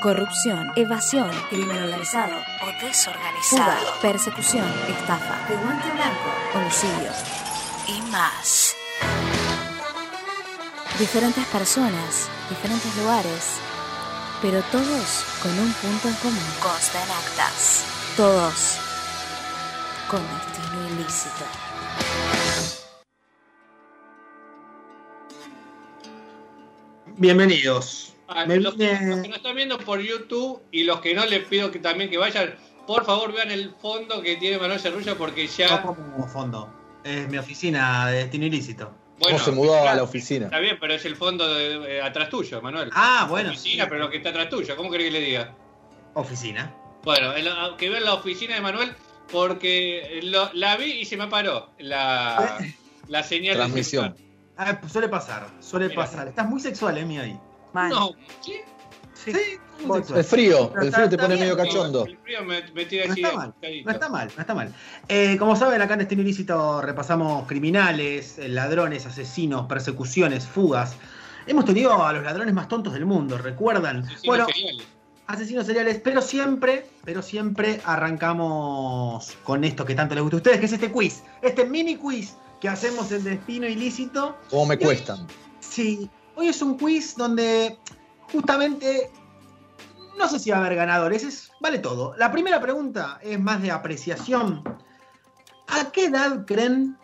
corrupción, 0.00 0.72
evasión, 0.76 1.30
crimen 1.50 1.82
organizado 1.82 2.36
o 2.62 2.84
desorganizado, 2.84 3.80
fuga, 3.80 4.00
persecución, 4.00 4.66
estafa, 4.88 5.46
de 5.48 5.56
guante 5.56 5.90
blanco, 5.90 6.30
homicidio 6.54 7.10
y 7.88 8.02
más. 8.10 8.74
Diferentes 10.98 11.44
personas, 11.46 12.28
diferentes 12.48 12.96
lugares, 12.96 13.56
pero 14.40 14.62
todos 14.70 15.24
con 15.42 15.58
un 15.58 15.72
punto 15.74 16.08
en 16.08 16.14
común. 16.16 16.46
Consta 16.62 17.02
en 17.02 17.10
actas. 17.10 17.84
Todos 18.16 18.78
con 20.08 20.20
destino 20.22 20.88
ilícito. 20.90 21.44
Bienvenidos. 27.16 28.17
Me 28.46 28.56
los, 28.60 28.76
vine- 28.76 29.06
los 29.08 29.20
que 29.22 29.28
nos 29.28 29.36
están 29.38 29.56
viendo 29.56 29.78
por 29.78 30.00
YouTube 30.00 30.62
y 30.70 30.84
los 30.84 31.00
que 31.00 31.14
no 31.14 31.24
les 31.26 31.44
pido 31.46 31.70
que 31.70 31.78
también 31.78 32.10
que 32.10 32.18
vayan, 32.18 32.54
por 32.86 33.04
favor 33.04 33.32
vean 33.32 33.50
el 33.50 33.70
fondo 33.80 34.20
que 34.22 34.36
tiene 34.36 34.58
Manuel 34.58 34.78
Cerrulla 34.80 35.14
porque 35.14 35.44
No 35.46 35.50
ya. 35.50 35.82
como 35.82 36.26
fondo. 36.28 36.74
Es 37.04 37.28
mi 37.28 37.38
oficina 37.38 38.06
de 38.08 38.18
destino 38.18 38.46
ilícito. 38.46 38.92
Bueno, 39.20 39.38
¿Cómo 39.38 39.44
se 39.44 39.50
mudó 39.52 39.88
a 39.88 39.94
la 39.94 40.02
oficina? 40.02 40.46
Está 40.46 40.58
bien, 40.60 40.76
pero 40.80 40.94
es 40.94 41.04
el 41.04 41.16
fondo 41.16 41.52
de, 41.52 41.96
eh, 41.96 42.02
atrás 42.02 42.28
tuyo, 42.28 42.60
Manuel. 42.62 42.90
Ah, 42.92 43.26
bueno. 43.28 43.50
Oficina, 43.50 43.84
sí. 43.84 43.88
pero 43.90 44.04
lo 44.04 44.10
que 44.10 44.18
está 44.18 44.28
atrás 44.30 44.48
tuyo. 44.48 44.76
¿Cómo 44.76 44.90
querés 44.90 45.06
que 45.06 45.12
le 45.12 45.20
diga? 45.20 45.54
Oficina. 46.14 46.72
Bueno, 47.02 47.32
que 47.78 47.88
vean 47.90 48.04
la 48.04 48.14
oficina 48.14 48.54
de 48.54 48.60
Manuel 48.60 48.94
porque 49.32 50.20
lo- 50.24 50.50
la 50.54 50.76
vi 50.76 50.92
y 51.00 51.04
se 51.04 51.16
me 51.16 51.26
paró 51.28 51.70
la, 51.78 52.58
la 53.08 53.22
señal 53.22 53.54
de 53.54 53.60
Transmisión. 53.62 54.14
celular. 54.16 54.28
Ah, 54.82 54.88
suele 54.88 55.08
pasar, 55.08 55.48
suele 55.60 55.88
Mira. 55.88 56.02
pasar. 56.02 56.28
Estás 56.28 56.46
muy 56.48 56.60
sexual, 56.60 56.98
Emi, 56.98 57.18
ahí. 57.18 57.38
Mal. 57.72 57.90
No, 57.90 58.10
¿sí? 58.40 58.54
Sí. 59.14 59.32
El 59.80 60.24
frío, 60.24 60.72
el 60.80 60.86
está- 60.88 60.96
frío 60.98 61.08
te 61.08 61.18
pone 61.18 61.36
medio 61.36 61.56
cachondo. 61.56 62.04
El 62.06 62.18
frío 62.18 62.44
me, 62.44 62.62
me 62.72 62.84
tira 62.84 63.06
No 63.06 63.12
así 63.12 63.20
está 63.22 63.30
de 63.30 63.36
mal. 63.36 63.54
No 63.84 63.90
está 63.92 64.08
mal, 64.08 64.30
no 64.34 64.40
está 64.40 64.54
mal. 64.54 64.74
Eh, 65.08 65.36
como 65.38 65.54
saben, 65.54 65.80
acá 65.80 65.92
en 65.94 66.00
Destino 66.00 66.22
Ilícito 66.22 66.80
repasamos 66.82 67.46
criminales, 67.46 68.38
eh, 68.38 68.48
ladrones, 68.48 69.06
asesinos, 69.06 69.66
persecuciones, 69.66 70.46
fugas. 70.46 70.94
Hemos 71.46 71.64
tenido 71.64 72.04
a 72.04 72.12
los 72.12 72.24
ladrones 72.24 72.52
más 72.54 72.68
tontos 72.68 72.92
del 72.92 73.06
mundo, 73.06 73.38
¿recuerdan? 73.38 73.98
Asesinos 73.98 74.22
bueno, 74.26 74.46
seriales. 74.46 74.86
asesinos 75.28 75.66
seriales, 75.66 76.00
pero 76.02 76.22
siempre, 76.22 76.86
pero 77.04 77.22
siempre 77.22 77.80
arrancamos 77.84 79.36
con 79.44 79.62
esto 79.64 79.84
que 79.84 79.94
tanto 79.94 80.14
les 80.14 80.22
gusta 80.22 80.36
a 80.36 80.38
ustedes, 80.38 80.60
que 80.60 80.66
es 80.66 80.72
este 80.72 80.90
quiz, 80.90 81.22
este 81.42 81.64
mini 81.64 81.96
quiz 81.96 82.34
que 82.60 82.68
hacemos 82.68 83.12
en 83.12 83.22
Destino 83.24 83.66
Ilícito. 83.68 84.36
¿Cómo 84.50 84.66
me 84.66 84.78
cuestan? 84.78 85.26
Sí, 85.60 86.10
hoy 86.38 86.48
es 86.48 86.62
un 86.62 86.78
quiz 86.78 87.16
donde 87.16 87.76
justamente 88.32 89.10
no 90.16 90.28
sé 90.28 90.38
si 90.38 90.50
va 90.50 90.58
a 90.58 90.60
haber 90.60 90.76
ganadores, 90.76 91.22
es, 91.24 91.52
vale 91.60 91.78
todo. 91.78 92.14
La 92.16 92.30
primera 92.30 92.60
pregunta 92.60 93.18
es 93.22 93.38
más 93.40 93.60
de 93.62 93.70
apreciación. 93.70 94.62
¿A 95.68 95.90
qué 95.92 96.06
edad 96.06 96.44
creen 96.46 96.96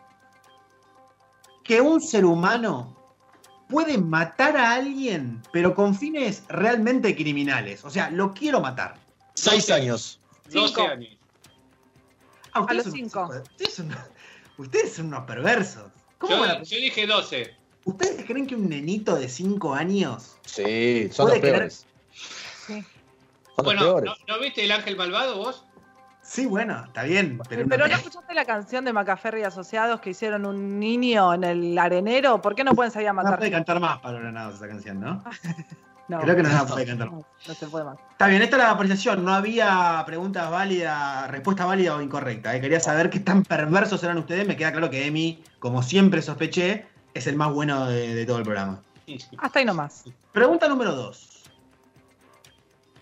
que 1.62 1.80
un 1.80 2.00
ser 2.00 2.24
humano 2.24 2.96
puede 3.68 3.98
matar 3.98 4.56
a 4.56 4.72
alguien, 4.72 5.42
pero 5.52 5.74
con 5.74 5.94
fines 5.94 6.44
realmente 6.48 7.14
criminales? 7.14 7.84
O 7.84 7.90
sea, 7.90 8.10
lo 8.10 8.34
quiero 8.34 8.60
matar. 8.60 8.96
Seis 9.34 9.70
años. 9.70 10.20
12 10.50 10.68
Cinco. 10.68 10.82
años. 10.82 11.16
Ah, 12.52 12.66
A 12.68 12.74
los 12.74 12.86
cinco. 12.86 13.30
Ustedes 13.50 13.74
son, 13.74 13.90
ustedes 14.58 14.94
son 14.94 15.06
unos 15.06 15.24
perversos. 15.24 15.90
¿Cómo 16.18 16.46
yo 16.46 16.76
dije 16.78 17.06
12. 17.06 17.63
¿Ustedes 17.84 18.24
creen 18.24 18.46
que 18.46 18.54
un 18.54 18.68
nenito 18.68 19.16
de 19.16 19.28
5 19.28 19.74
años 19.74 20.36
Sí, 20.44 21.08
son 21.12 21.26
Puede 21.26 21.40
los 21.40 21.50
peores. 21.50 21.86
Sí. 22.66 22.84
Son 23.56 23.64
Bueno, 23.64 23.82
los 23.82 23.92
peores. 23.94 24.12
¿no, 24.26 24.34
no 24.36 24.40
viste 24.42 24.64
el 24.64 24.72
ángel 24.72 24.96
malvado 24.96 25.36
vos? 25.38 25.64
Sí, 26.22 26.46
bueno, 26.46 26.82
está 26.86 27.02
bien, 27.02 27.38
pero, 27.50 27.66
no 27.66 27.84
escuchaste 27.84 28.32
la 28.32 28.46
canción 28.46 28.82
de 28.86 28.94
Macaferri 28.94 29.42
y 29.42 29.44
Asociados 29.44 30.00
que 30.00 30.08
hicieron 30.10 30.46
un 30.46 30.80
niño 30.80 31.34
en 31.34 31.44
el 31.44 31.76
arenero. 31.78 32.40
¿Por 32.40 32.54
qué 32.54 32.64
no 32.64 32.74
pueden 32.74 32.90
salir 32.90 33.08
a 33.08 33.12
no 33.12 33.22
matar? 33.22 33.38
puede 33.38 33.50
cantar 33.50 33.78
más 33.78 33.98
Pablo 33.98 34.20
Granados 34.20 34.54
esa 34.54 34.66
canción, 34.66 35.00
¿no? 35.00 35.22
No, 36.08 36.20
Creo 36.22 36.34
que 36.34 36.42
no 36.42 36.48
la 36.48 36.64
puede 36.64 36.86
cantar. 36.86 37.10
no, 37.10 37.26
no 37.46 37.54
se 37.54 37.66
puede 37.66 37.84
más. 37.84 37.98
Está 38.12 38.28
bien, 38.28 38.40
esta 38.40 38.56
es 38.56 38.62
la 38.62 38.70
apreciación, 38.70 39.22
no 39.22 39.34
había 39.34 40.02
preguntas 40.06 40.50
válidas, 40.50 41.30
respuesta 41.30 41.66
válida 41.66 41.94
o 41.94 42.00
incorrecta. 42.00 42.56
¿eh? 42.56 42.60
Quería 42.62 42.80
saber 42.80 43.10
qué 43.10 43.20
tan 43.20 43.42
perversos 43.42 44.02
eran 44.02 44.16
ustedes. 44.16 44.48
Me 44.48 44.56
queda 44.56 44.72
claro 44.72 44.88
que 44.88 45.06
Emi, 45.06 45.44
como 45.58 45.82
siempre 45.82 46.22
sospeché, 46.22 46.86
es 47.14 47.26
el 47.26 47.36
más 47.36 47.52
bueno 47.52 47.86
de, 47.86 48.14
de 48.14 48.26
todo 48.26 48.38
el 48.38 48.44
programa. 48.44 48.82
Hasta 49.38 49.58
ahí 49.58 49.64
nomás. 49.64 50.04
Pregunta 50.32 50.68
número 50.68 50.94
dos. 50.94 51.30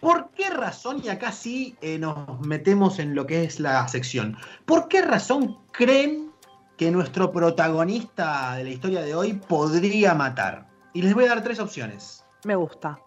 ¿Por 0.00 0.30
qué 0.30 0.50
razón, 0.50 1.00
y 1.04 1.08
acá 1.08 1.30
sí 1.30 1.76
eh, 1.80 1.96
nos 1.96 2.40
metemos 2.40 2.98
en 2.98 3.14
lo 3.14 3.24
que 3.24 3.44
es 3.44 3.60
la 3.60 3.86
sección, 3.86 4.36
¿por 4.66 4.88
qué 4.88 5.00
razón 5.02 5.58
creen 5.70 6.32
que 6.76 6.90
nuestro 6.90 7.30
protagonista 7.30 8.56
de 8.56 8.64
la 8.64 8.70
historia 8.70 9.02
de 9.02 9.14
hoy 9.14 9.34
podría 9.34 10.12
matar? 10.14 10.66
Y 10.92 11.02
les 11.02 11.14
voy 11.14 11.26
a 11.26 11.28
dar 11.28 11.44
tres 11.44 11.60
opciones. 11.60 12.24
Me 12.42 12.56
gusta. 12.56 12.98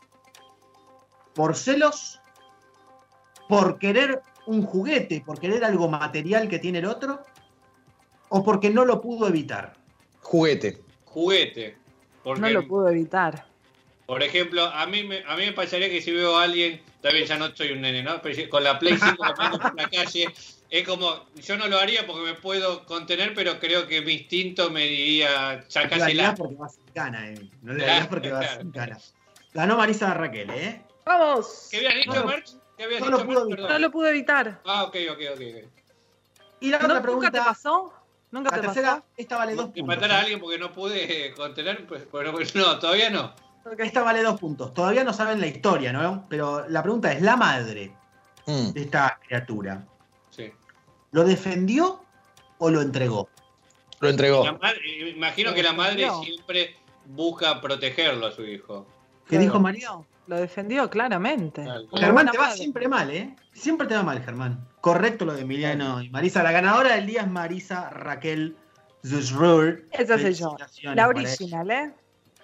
por 1.35 1.55
celos, 1.55 2.21
por 3.47 3.77
querer 3.77 4.23
un 4.47 4.63
juguete, 4.63 5.21
por 5.23 5.39
querer 5.39 5.63
algo 5.63 5.89
material 5.89 6.47
que 6.47 6.59
tiene 6.59 6.79
el 6.79 6.85
otro, 6.85 7.21
o 8.29 8.43
porque 8.43 8.69
no 8.71 8.85
lo 8.85 9.01
pudo 9.01 9.27
evitar. 9.27 9.73
Juguete. 10.21 10.81
Juguete. 11.15 11.77
Porque, 12.25 12.41
No 12.41 12.49
lo 12.49 12.67
pudo 12.67 12.89
evitar. 12.89 13.45
por 14.05 14.21
ejemplo, 14.21 14.65
a 14.65 14.85
mí, 14.85 15.03
me, 15.03 15.23
a 15.25 15.37
mí 15.37 15.45
me 15.45 15.53
pasaría 15.53 15.89
que 15.89 16.01
si 16.01 16.11
veo 16.11 16.37
a 16.37 16.43
alguien, 16.43 16.81
también 17.01 17.25
ya 17.25 17.37
no 17.37 17.55
soy 17.55 17.71
un 17.71 17.79
nene, 17.81 18.03
¿no? 18.03 18.21
Pero 18.21 18.35
si- 18.35 18.49
con 18.49 18.65
la 18.65 18.77
Play 18.77 18.97
5 18.97 19.23
caminando 19.23 19.59
por 19.59 19.75
la 19.75 19.89
calle, 19.89 20.33
es 20.69 20.85
como, 20.85 21.25
yo 21.35 21.55
no 21.55 21.67
lo 21.67 21.79
haría 21.79 22.05
porque 22.05 22.23
me 22.25 22.33
puedo 22.33 22.85
contener, 22.85 23.33
pero 23.33 23.59
creo 23.61 23.87
que 23.87 24.01
mi 24.01 24.11
instinto 24.13 24.69
me 24.71 24.81
diría, 24.87 25.53
No 25.53 25.55
lo 25.63 25.63
sacásela. 25.69 26.05
harías 26.05 26.35
porque 26.37 26.55
vas 26.55 26.75
sin 26.75 26.93
gana, 26.93 27.29
Emi. 27.29 27.49
No 27.61 27.73
lo 27.73 27.83
harías 27.85 28.07
porque 28.07 28.31
vas 28.31 28.57
sin 28.57 28.71
gana. 28.73 28.97
Ganó 29.53 29.77
Marisa 29.77 30.13
Raquel, 30.13 30.49
¿eh? 30.49 30.81
¡Vamos! 31.05 31.69
¿Qué 31.71 31.77
habías 31.77 31.95
dicho, 31.95 32.15
No, 32.15 32.25
Merch? 32.25 32.51
¿Qué 32.77 32.83
habías 32.83 32.99
no 32.99 33.09
lo 33.09 33.17
dicho, 33.17 33.25
puedo 33.25 33.39
Merch? 33.45 33.53
evitar. 33.53 33.71
No 33.71 33.79
lo 33.79 33.91
pudo 33.91 34.07
evitar. 34.09 34.61
Ah, 34.65 34.83
ok, 34.83 34.95
ok, 35.11 35.19
ok. 35.33 35.39
ok. 35.39 35.69
Y 36.59 36.69
la 36.71 36.79
¿No- 36.79 36.85
otra 36.85 36.99
¿Nunca 36.99 37.27
te 37.27 37.31
pregunta, 37.31 37.45
pasó? 37.45 37.93
¿Nunca 38.31 38.51
la 38.51 38.57
te 38.61 38.67
tercera, 38.67 38.89
pasó? 38.95 39.05
esta 39.17 39.37
vale 39.37 39.55
dos 39.55 39.65
Que 39.67 39.79
puntos. 39.81 39.95
matar 39.95 40.11
a 40.11 40.15
¿eh? 40.15 40.21
alguien 40.21 40.39
porque 40.39 40.57
no 40.57 40.71
pude 40.71 41.27
eh, 41.27 41.33
contener, 41.33 41.85
pues, 41.87 42.09
bueno, 42.11 42.31
pues 42.31 42.53
no, 42.55 42.77
todavía 42.79 43.09
no. 43.09 43.33
Esta 43.79 44.03
vale 44.03 44.21
dos 44.21 44.39
puntos. 44.39 44.73
Todavía 44.73 45.03
no 45.03 45.11
saben 45.13 45.39
la 45.41 45.47
historia, 45.47 45.91
¿no? 45.91 46.25
Pero 46.29 46.67
la 46.69 46.83
pregunta 46.83 47.11
es, 47.13 47.21
¿la 47.21 47.35
madre 47.35 47.91
Mm. 48.47 48.73
de 48.73 48.81
esta 48.81 49.19
criatura 49.25 49.83
Sí. 50.29 50.51
lo 51.11 51.23
defendió 51.23 52.03
o 52.59 52.69
lo 52.69 52.81
entregó? 52.81 53.27
Lo 54.01 54.09
entregó. 54.09 54.45
La 54.45 54.51
madre- 54.53 55.09
imagino 55.15 55.53
que 55.53 55.63
la 55.63 55.73
madre 55.73 56.07
siempre 56.23 56.75
busca 57.05 57.59
protegerlo 57.61 58.27
a 58.27 58.31
su 58.31 58.43
hijo. 58.43 58.85
¿Qué 59.27 59.39
dijo 59.39 59.59
María? 59.59 59.89
Lo 60.27 60.37
defendió 60.37 60.89
claramente. 60.89 61.63
Claro. 61.63 61.85
Germán, 61.93 62.29
te 62.31 62.37
va 62.37 62.45
madre. 62.45 62.57
siempre 62.57 62.87
mal, 62.87 63.09
¿eh? 63.11 63.35
Siempre 63.53 63.87
te 63.87 63.95
va 63.95 64.03
mal, 64.03 64.21
Germán. 64.23 64.67
Correcto 64.81 65.25
lo 65.25 65.33
de 65.33 65.41
Emiliano 65.41 66.01
y 66.01 66.09
Marisa. 66.09 66.41
La 66.43 66.51
ganadora 66.51 66.95
del 66.95 67.05
día 67.05 67.21
es 67.21 67.29
Marisa 67.29 67.89
Raquel 67.91 68.55
Zusrur. 69.05 69.83
Esa 69.91 70.17
soy 70.17 70.33
yo. 70.33 70.55
La 70.95 71.07
original, 71.07 71.69
¿eh? 71.71 71.93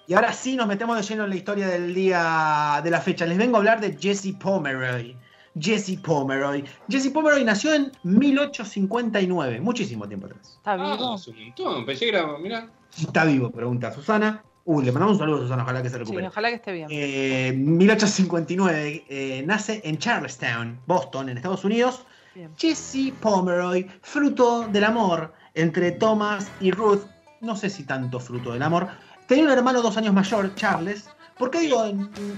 Y 0.07 0.13
ahora 0.13 0.33
sí 0.33 0.55
nos 0.55 0.67
metemos 0.67 0.97
de 0.97 1.03
lleno 1.03 1.23
en 1.23 1.29
la 1.29 1.35
historia 1.35 1.67
del 1.67 1.93
día 1.93 2.81
de 2.83 2.89
la 2.91 2.99
fecha. 3.01 3.25
Les 3.25 3.37
vengo 3.37 3.55
a 3.57 3.59
hablar 3.59 3.79
de 3.79 3.97
Jesse 3.97 4.33
Pomeroy. 4.39 5.15
Jesse 5.59 5.97
Pomeroy. 6.01 6.63
Jesse 6.89 7.09
Pomeroy 7.11 7.43
nació 7.43 7.73
en 7.73 7.91
1859, 8.03 9.59
muchísimo 9.61 10.07
tiempo 10.07 10.27
atrás. 10.27 10.53
Está 10.57 10.73
Ah, 10.73 10.75
vivo. 10.95 11.15
es 11.15 11.27
un 11.27 11.43
montón. 11.45 11.85
Pensé 11.85 12.05
que 12.05 12.09
era, 12.09 12.37
mira. 12.37 12.67
Está 12.97 13.25
vivo, 13.25 13.51
pregunta 13.51 13.91
Susana. 13.93 14.43
Uy, 14.65 14.85
le 14.85 14.91
mandamos 14.91 15.13
un 15.15 15.19
saludo 15.19 15.37
a 15.37 15.41
Susana, 15.41 15.63
ojalá 15.63 15.81
que 15.81 15.89
se 15.89 15.95
Sí, 15.95 15.99
recupere. 15.99 16.27
ojalá 16.27 16.49
que 16.49 16.55
esté 16.55 16.71
bien. 16.71 16.87
Eh, 16.91 17.53
1859 17.55 19.05
eh, 19.09 19.43
nace 19.45 19.81
en 19.83 19.97
Charlestown, 19.97 20.79
Boston, 20.85 21.29
en 21.29 21.37
Estados 21.37 21.63
Unidos. 21.65 22.05
Bien. 22.35 22.51
Jesse 22.57 23.11
Pomeroy, 23.19 23.89
fruto 24.01 24.67
del 24.67 24.83
amor 24.83 25.33
entre 25.55 25.91
Thomas 25.91 26.49
y 26.59 26.71
Ruth. 26.71 27.01
No 27.41 27.55
sé 27.55 27.69
si 27.69 27.83
tanto 27.83 28.19
fruto 28.19 28.53
del 28.53 28.61
amor. 28.61 28.87
Tenía 29.27 29.45
un 29.45 29.51
hermano 29.51 29.81
dos 29.81 29.97
años 29.97 30.13
mayor, 30.13 30.53
Charles. 30.55 31.09
¿Por 31.37 31.49
qué 31.49 31.61
digo, 31.61 31.83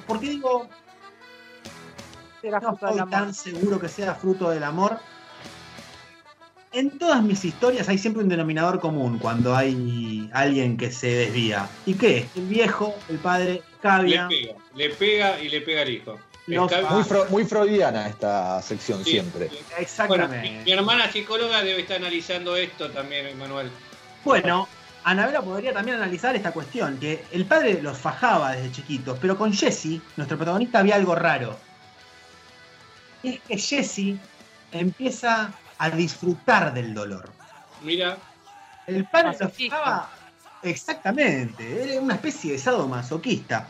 por 0.08 0.20
qué 0.20 0.30
digo 0.30 0.68
no 2.44 2.74
estoy 2.74 3.10
tan 3.10 3.34
seguro 3.34 3.80
que 3.80 3.88
sea 3.90 4.16
fruto 4.16 4.50
del 4.50 4.64
amor? 4.64 4.98
En 6.74 6.98
todas 6.98 7.22
mis 7.22 7.46
historias 7.46 7.88
hay 7.88 8.00
siempre 8.00 8.24
un 8.24 8.30
denominador 8.30 8.80
común 8.80 9.20
cuando 9.20 9.56
hay 9.56 10.28
alguien 10.34 10.76
que 10.76 10.92
se 10.92 11.08
desvía. 11.08 11.70
¿Y 11.86 11.94
qué? 11.94 12.18
es? 12.18 12.26
El 12.36 12.48
viejo, 12.48 12.96
el 13.10 13.20
padre, 13.20 13.54
Le 13.54 13.62
Cavia. 13.82 14.28
pega, 14.28 14.54
le 14.76 14.90
pega 14.90 15.40
y 15.40 15.50
le 15.50 15.62
pega 15.62 15.82
al 15.84 15.90
hijo. 15.90 16.20
Los- 16.48 16.72
Muy, 16.90 17.04
fro- 17.04 17.30
muy 17.30 17.46
freudiana 17.46 18.08
esta 18.08 18.60
sección 18.64 19.04
Sí, 19.06 19.12
siempre. 19.12 19.50
sí. 19.50 19.56
Bueno, 19.56 19.68
mi, 19.78 19.84
Exactamente. 19.84 20.62
mi 20.66 20.72
hermana 20.72 21.12
psicóloga 21.12 21.64
debe 21.64 21.82
estar 21.82 21.98
analizando 21.98 22.56
esto 22.58 22.90
también, 22.90 23.38
Manuel. 23.38 23.70
Bueno, 24.26 24.68
Anabela 25.04 25.42
podría 25.42 25.74
también 25.74 25.98
analizar 25.98 26.36
esta 26.36 26.52
cuestión, 26.52 26.98
que 26.98 27.24
el 27.32 27.46
padre 27.46 27.82
los 27.84 27.98
fajaba 27.98 28.54
desde 28.54 28.72
chiquitos, 28.72 29.20
pero 29.22 29.38
con 29.38 29.54
Jesse, 29.54 30.02
nuestro 30.18 30.38
protagonista, 30.38 30.80
había 30.80 30.96
algo 30.96 31.14
raro. 31.14 31.56
Y 33.22 33.30
es 33.36 33.40
que 33.42 33.58
Jesse 33.58 34.18
empieza 34.72 35.54
a 35.78 35.90
disfrutar 35.90 36.74
del 36.74 36.94
dolor. 36.94 37.30
Mira, 37.82 38.18
El 38.88 39.06
padre 39.06 39.28
lo 39.28 39.34
Masoquista. 39.34 39.76
fijaba. 39.78 40.10
Exactamente, 40.62 41.84
era 41.94 42.02
una 42.02 42.16
especie 42.16 42.54
de 42.54 42.58
sadomasoquista. 42.58 43.68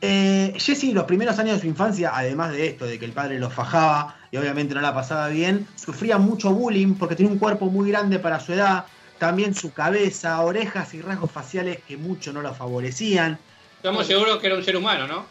Eh, 0.00 0.54
Jesse, 0.56 0.92
los 0.92 1.04
primeros 1.04 1.38
años 1.38 1.54
de 1.56 1.60
su 1.60 1.66
infancia, 1.66 2.10
además 2.14 2.50
de 2.52 2.66
esto, 2.66 2.86
de 2.86 2.98
que 2.98 3.04
el 3.04 3.12
padre 3.12 3.38
lo 3.38 3.50
fajaba 3.50 4.16
y 4.30 4.36
obviamente 4.36 4.74
no 4.74 4.80
la 4.80 4.92
pasaba 4.94 5.28
bien, 5.28 5.68
sufría 5.76 6.18
mucho 6.18 6.52
bullying 6.52 6.94
porque 6.94 7.14
tenía 7.14 7.30
un 7.30 7.38
cuerpo 7.38 7.66
muy 7.66 7.90
grande 7.90 8.18
para 8.18 8.40
su 8.40 8.52
edad, 8.54 8.86
también 9.18 9.54
su 9.54 9.72
cabeza, 9.72 10.40
orejas 10.40 10.92
y 10.94 11.02
rasgos 11.02 11.30
faciales 11.30 11.78
que 11.86 11.96
mucho 11.96 12.32
no 12.32 12.42
lo 12.42 12.52
favorecían. 12.54 13.38
estamos 13.76 14.06
seguros 14.06 14.38
que 14.38 14.46
era 14.48 14.56
un 14.56 14.64
ser 14.64 14.76
humano, 14.76 15.06
¿no? 15.06 15.26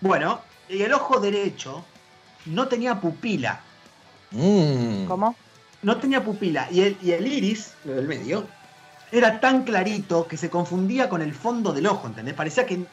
Bueno, 0.00 0.42
y 0.68 0.82
el 0.82 0.92
ojo 0.92 1.18
derecho 1.20 1.84
no 2.46 2.68
tenía 2.68 3.00
pupila, 3.00 3.60
Mm. 4.34 5.06
¿Cómo? 5.06 5.34
no 5.82 5.98
tenía 5.98 6.24
pupila, 6.24 6.66
y 6.70 6.80
el, 6.80 6.96
y 7.02 7.10
el 7.12 7.26
iris, 7.26 7.74
lo 7.84 7.92
del 7.94 8.08
medio, 8.08 8.46
era 9.12 9.38
tan 9.38 9.64
clarito 9.64 10.26
que 10.26 10.38
se 10.38 10.48
confundía 10.48 11.10
con 11.10 11.20
el 11.20 11.34
fondo 11.34 11.72
del 11.74 11.86
ojo, 11.86 12.06
¿entendés? 12.06 12.32
Parecía 12.34 12.64
que 12.64 12.84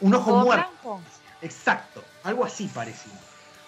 un 0.00 0.14
ojo 0.14 0.30
¿Todo 0.32 0.44
muerto. 0.44 0.66
blanco? 0.82 1.00
Exacto, 1.42 2.02
algo 2.24 2.44
así 2.44 2.68
parecía. 2.74 3.12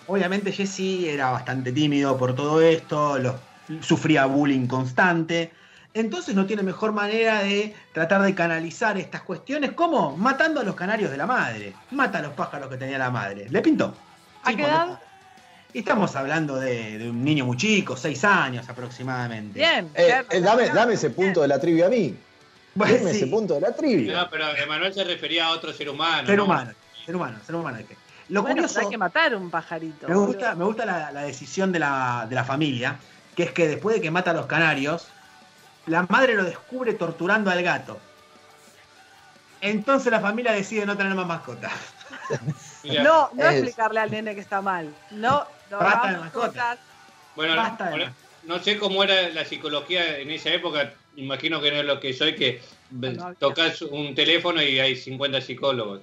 Obviamente 0.09 0.51
Jesse 0.51 1.05
era 1.07 1.31
bastante 1.31 1.71
tímido 1.73 2.17
por 2.19 2.35
todo 2.35 2.61
esto, 2.61 3.19
lo- 3.19 3.39
sufría 3.83 4.27
bullying 4.27 4.67
constante. 4.67 5.53
Entonces 5.95 6.35
no 6.35 6.45
tiene 6.47 6.63
mejor 6.65 6.91
manera 6.93 7.43
de 7.45 7.75
tratar 7.95 8.23
de 8.23 8.35
canalizar 8.35 8.99
estas 8.99 9.23
cuestiones 9.23 9.73
como 9.73 10.17
matando 10.17 10.61
a 10.61 10.65
los 10.65 10.75
canarios 10.75 11.11
de 11.13 11.17
la 11.17 11.27
madre. 11.27 11.73
Mata 11.93 12.19
a 12.19 12.23
los 12.23 12.33
pájaros 12.35 12.69
que 12.69 12.77
tenía 12.77 12.99
la 12.99 13.11
madre. 13.11 13.47
¿Le 13.49 13.63
pintó? 13.63 13.95
¿A 14.43 14.51
Sí, 14.51 14.57
qué 14.57 14.63
cuando- 14.65 14.93
edad? 14.95 15.01
Y 15.77 15.81
estamos 15.81 16.17
hablando 16.17 16.57
de, 16.57 16.97
de 16.97 17.11
un 17.11 17.23
niño 17.23 17.45
muy 17.45 17.59
chico, 17.59 17.99
seis 17.99 18.25
años 18.25 18.67
aproximadamente. 18.67 19.59
Bien. 19.59 19.91
Eh, 19.93 20.07
bien, 20.07 20.27
eh, 20.31 20.41
dame, 20.41 20.71
dame 20.71 20.95
ese 20.95 21.11
punto 21.11 21.43
de 21.43 21.49
la 21.49 21.61
trivia 21.61 21.85
a 21.85 21.89
mí. 21.91 22.17
Bueno, 22.75 22.95
Dame 22.97 23.11
sí, 23.11 23.17
ese 23.19 23.27
punto 23.27 23.53
de 23.57 23.61
la 23.61 23.73
trivia. 23.77 24.23
No, 24.23 24.31
pero 24.31 24.57
Emanuel 24.57 24.95
se 24.95 25.05
refería 25.05 25.49
a 25.49 25.51
otro 25.51 25.75
ser 25.75 25.91
humano. 25.91 26.27
ser 26.27 26.39
¿no? 26.39 26.45
humano, 26.47 26.73
ser 27.05 27.15
humano, 27.15 27.39
ser 27.45 27.55
humano. 27.57 27.79
Lo 28.31 28.41
Bueno, 28.41 28.55
curioso... 28.57 28.81
hay 28.81 28.89
que 28.89 28.97
matar 28.97 29.37
un 29.37 29.51
pajarito. 29.51 30.09
Me 30.09 30.15
gusta, 30.15 30.55
me 30.55 30.65
gusta 30.65 30.87
la, 30.87 31.13
la 31.13 31.21
decisión 31.25 31.71
de 31.73 31.79
la, 31.81 32.25
de 32.27 32.35
la 32.35 32.45
familia, 32.45 32.97
que 33.35 33.43
es 33.43 33.53
que 33.53 33.69
después 33.69 33.97
de 33.97 34.01
que 34.01 34.11
mata 34.11 34.31
a 34.31 34.35
los 34.35 34.47
canarios, 34.47 35.09
la 35.85 36.07
madre 36.09 36.37
lo 36.37 36.45
descubre 36.45 36.95
torturando 36.95 37.51
al 37.51 37.63
gato. 37.63 37.99
Entonces 39.61 40.11
la 40.11 40.21
familia 40.21 40.53
decide 40.53 40.87
no 40.87 40.97
tener 40.97 41.15
más 41.15 41.27
mascotas. 41.27 41.73
No, 43.03 43.31
no 43.35 43.45
Es- 43.45 43.55
explicarle 43.57 43.99
al 43.99 44.11
nene 44.13 44.35
que 44.37 44.41
está 44.41 44.63
mal. 44.63 44.95
No, 45.11 45.45
Basta 45.71 46.13
de 46.13 46.19
mascotas. 46.19 46.79
bueno, 47.35 47.57
basta 47.57 47.91
de 47.91 48.07
más. 48.07 48.13
no 48.45 48.59
sé 48.59 48.79
cómo 48.79 49.03
era 49.03 49.29
la 49.31 49.45
psicología 49.45 50.19
en 50.19 50.31
esa 50.31 50.51
época. 50.51 50.93
Imagino 51.17 51.61
que 51.61 51.71
no 51.71 51.79
es 51.79 51.85
lo 51.85 51.99
que 52.01 52.13
soy, 52.13 52.35
que 52.35 52.63
no 52.91 53.35
tocas 53.35 53.83
un 53.83 54.15
teléfono 54.15 54.63
y 54.63 54.79
hay 54.79 54.97
50 54.97 55.41
psicólogos. 55.41 56.01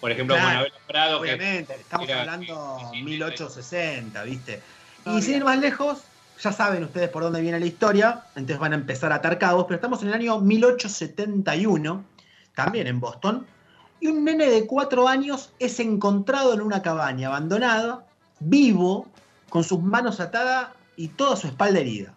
Por 0.00 0.10
ejemplo, 0.10 0.36
Claro, 0.36 0.48
con 0.48 0.56
Abel 0.58 0.72
Prado, 0.86 1.22
que 1.22 1.34
Obviamente, 1.34 1.74
estamos 1.74 2.06
Mira, 2.06 2.20
hablando 2.20 2.78
sí, 2.92 3.02
1860, 3.02 4.22
¿viste? 4.24 4.62
Y 5.06 5.22
sin 5.22 5.36
ir 5.36 5.44
más 5.44 5.58
lejos, 5.58 6.02
ya 6.40 6.52
saben 6.52 6.84
ustedes 6.84 7.08
por 7.08 7.22
dónde 7.22 7.40
viene 7.40 7.58
la 7.58 7.66
historia, 7.66 8.22
entonces 8.34 8.58
van 8.58 8.72
a 8.72 8.76
empezar 8.76 9.12
a 9.12 9.16
atar 9.16 9.38
cabos, 9.38 9.64
pero 9.64 9.76
estamos 9.76 10.02
en 10.02 10.08
el 10.08 10.14
año 10.14 10.38
1871, 10.40 12.04
también 12.54 12.86
en 12.86 13.00
Boston, 13.00 13.46
y 14.00 14.08
un 14.08 14.24
nene 14.24 14.46
de 14.46 14.66
cuatro 14.66 15.08
años 15.08 15.52
es 15.58 15.80
encontrado 15.80 16.52
en 16.52 16.60
una 16.60 16.82
cabaña 16.82 17.28
abandonada, 17.28 18.05
vivo, 18.40 19.06
con 19.48 19.64
sus 19.64 19.82
manos 19.82 20.20
atadas 20.20 20.68
y 20.96 21.08
toda 21.08 21.36
su 21.36 21.46
espalda 21.46 21.80
herida. 21.80 22.14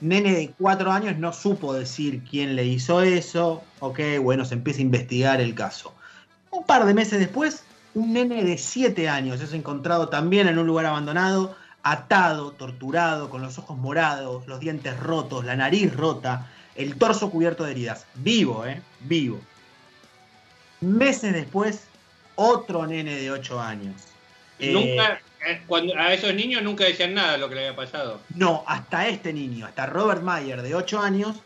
Nene 0.00 0.32
de 0.32 0.54
cuatro 0.58 0.92
años 0.92 1.18
no 1.18 1.32
supo 1.32 1.74
decir 1.74 2.22
quién 2.22 2.54
le 2.54 2.64
hizo 2.64 3.02
eso, 3.02 3.62
ok, 3.80 4.00
bueno, 4.22 4.44
se 4.44 4.54
empieza 4.54 4.78
a 4.78 4.82
investigar 4.82 5.40
el 5.40 5.54
caso. 5.54 5.92
Un 6.50 6.64
par 6.64 6.86
de 6.86 6.94
meses 6.94 7.18
después, 7.18 7.64
un 7.94 8.12
nene 8.12 8.44
de 8.44 8.58
7 8.58 9.08
años 9.08 9.40
es 9.40 9.52
encontrado 9.52 10.08
también 10.08 10.46
en 10.46 10.58
un 10.58 10.66
lugar 10.66 10.86
abandonado, 10.86 11.56
atado, 11.82 12.52
torturado, 12.52 13.28
con 13.28 13.42
los 13.42 13.58
ojos 13.58 13.76
morados, 13.76 14.46
los 14.46 14.60
dientes 14.60 14.98
rotos, 15.00 15.44
la 15.44 15.56
nariz 15.56 15.94
rota, 15.94 16.46
el 16.76 16.96
torso 16.96 17.30
cubierto 17.30 17.64
de 17.64 17.72
heridas. 17.72 18.06
Vivo, 18.14 18.64
¿eh? 18.66 18.80
Vivo. 19.00 19.40
Meses 20.80 21.32
después, 21.32 21.84
otro 22.36 22.86
nene 22.86 23.16
de 23.16 23.30
8 23.32 23.60
años. 23.60 23.94
Eh, 24.58 24.72
nunca, 24.72 25.20
eh, 25.46 25.62
cuando, 25.66 25.96
a 25.96 26.12
esos 26.12 26.34
niños 26.34 26.62
nunca 26.62 26.84
decían 26.84 27.14
nada 27.14 27.32
de 27.32 27.38
lo 27.38 27.48
que 27.48 27.54
le 27.54 27.66
había 27.66 27.76
pasado. 27.76 28.20
No, 28.34 28.64
hasta 28.66 29.08
este 29.08 29.32
niño, 29.32 29.66
hasta 29.66 29.86
Robert 29.86 30.22
Mayer 30.22 30.62
de 30.62 30.74
8 30.74 31.00
años, 31.00 31.36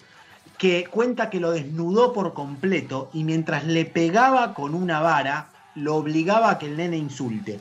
que 0.58 0.86
cuenta 0.86 1.28
que 1.28 1.40
lo 1.40 1.50
desnudó 1.50 2.12
por 2.12 2.34
completo 2.34 3.10
y 3.12 3.24
mientras 3.24 3.64
le 3.64 3.84
pegaba 3.84 4.54
con 4.54 4.74
una 4.74 5.00
vara, 5.00 5.48
lo 5.74 5.96
obligaba 5.96 6.50
a 6.50 6.58
que 6.58 6.66
el 6.66 6.76
nene 6.76 6.96
insulte. 6.96 7.60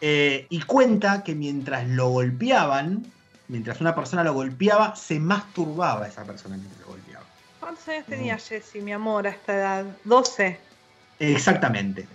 Eh, 0.00 0.46
y 0.48 0.60
cuenta 0.60 1.24
que 1.24 1.34
mientras 1.34 1.86
lo 1.88 2.08
golpeaban, 2.08 3.04
mientras 3.48 3.80
una 3.80 3.94
persona 3.94 4.22
lo 4.22 4.32
golpeaba, 4.32 4.94
se 4.94 5.18
masturbaba 5.18 6.06
esa 6.06 6.24
persona 6.24 6.56
mientras 6.56 6.80
lo 6.80 6.86
golpeaba. 6.86 7.24
¿Cuántos 7.60 7.88
años 7.88 8.06
tenía 8.06 8.38
Jessy, 8.38 8.80
mi 8.80 8.92
amor, 8.92 9.26
a 9.26 9.30
esta 9.30 9.54
edad? 9.54 9.84
12. 10.04 10.58
Exactamente. 11.18 12.06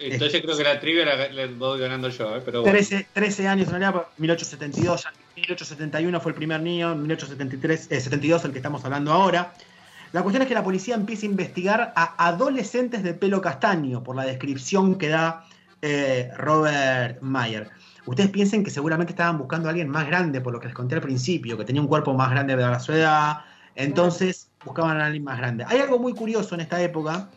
Entonces 0.00 0.40
creo 0.40 0.56
que 0.56 0.64
la 0.64 0.80
trivia 0.80 1.04
la, 1.04 1.28
la 1.28 1.46
voy 1.46 1.78
ganando 1.78 2.08
yo, 2.08 2.36
¿eh? 2.36 2.42
pero 2.44 2.62
bueno. 2.62 2.76
13, 2.76 3.08
13 3.12 3.48
años 3.48 3.68
en 3.68 3.80
realidad, 3.80 4.06
1872, 4.16 5.04
ya 5.04 5.12
1871 5.36 6.20
fue 6.20 6.32
el 6.32 6.36
primer 6.36 6.60
niño, 6.62 6.94
1873, 6.94 7.88
eh, 7.90 8.00
72 8.00 8.44
el 8.46 8.52
que 8.52 8.58
estamos 8.58 8.84
hablando 8.84 9.12
ahora. 9.12 9.52
La 10.12 10.22
cuestión 10.22 10.42
es 10.42 10.48
que 10.48 10.54
la 10.54 10.64
policía 10.64 10.94
empieza 10.94 11.26
a 11.26 11.30
investigar 11.30 11.92
a 11.94 12.26
adolescentes 12.28 13.02
de 13.02 13.14
pelo 13.14 13.40
castaño 13.40 14.02
por 14.02 14.16
la 14.16 14.24
descripción 14.24 14.96
que 14.96 15.08
da 15.08 15.46
eh, 15.82 16.30
Robert 16.36 17.20
Mayer. 17.20 17.68
Ustedes 18.06 18.30
piensen 18.30 18.64
que 18.64 18.70
seguramente 18.70 19.12
estaban 19.12 19.38
buscando 19.38 19.68
a 19.68 19.70
alguien 19.70 19.88
más 19.88 20.06
grande, 20.06 20.40
por 20.40 20.52
lo 20.52 20.58
que 20.58 20.66
les 20.66 20.74
conté 20.74 20.96
al 20.96 21.00
principio, 21.00 21.56
que 21.56 21.64
tenía 21.64 21.80
un 21.80 21.88
cuerpo 21.88 22.12
más 22.14 22.30
grande 22.30 22.56
de 22.56 22.80
su 22.80 22.92
edad, 22.92 23.38
entonces 23.76 24.48
buscaban 24.64 25.00
a 25.00 25.06
alguien 25.06 25.22
más 25.22 25.38
grande. 25.38 25.64
Hay 25.68 25.78
algo 25.78 25.98
muy 25.98 26.12
curioso 26.12 26.54
en 26.54 26.62
esta 26.62 26.82
época, 26.82 27.30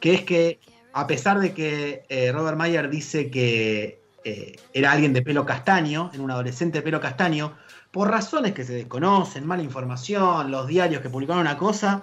que 0.00 0.14
es 0.14 0.22
que 0.22 0.60
a 0.98 1.06
pesar 1.06 1.38
de 1.38 1.54
que 1.54 2.02
eh, 2.08 2.32
Robert 2.32 2.58
Mayer 2.58 2.90
dice 2.90 3.30
que 3.30 4.02
eh, 4.24 4.56
era 4.72 4.90
alguien 4.90 5.12
de 5.12 5.22
pelo 5.22 5.46
castaño, 5.46 6.10
en 6.12 6.20
un 6.20 6.30
adolescente 6.32 6.78
de 6.78 6.82
pelo 6.82 7.00
castaño, 7.00 7.56
por 7.92 8.10
razones 8.10 8.52
que 8.52 8.64
se 8.64 8.72
desconocen, 8.72 9.46
mala 9.46 9.62
información, 9.62 10.50
los 10.50 10.66
diarios 10.66 11.00
que 11.00 11.08
publicaron 11.08 11.42
una 11.42 11.56
cosa, 11.56 12.02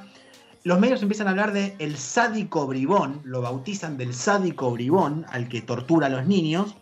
los 0.63 0.79
medios 0.79 1.01
empiezan 1.01 1.27
a 1.27 1.31
hablar 1.31 1.51
de 1.51 1.75
el 1.79 1.97
sádico 1.97 2.67
bribón, 2.67 3.19
lo 3.25 3.41
bautizan 3.41 3.97
del 3.97 4.13
sádico 4.13 4.71
bribón, 4.71 5.25
al 5.29 5.49
que 5.49 5.61
tortura 5.61 6.07
a 6.07 6.09
los 6.09 6.25
niños, 6.25 6.77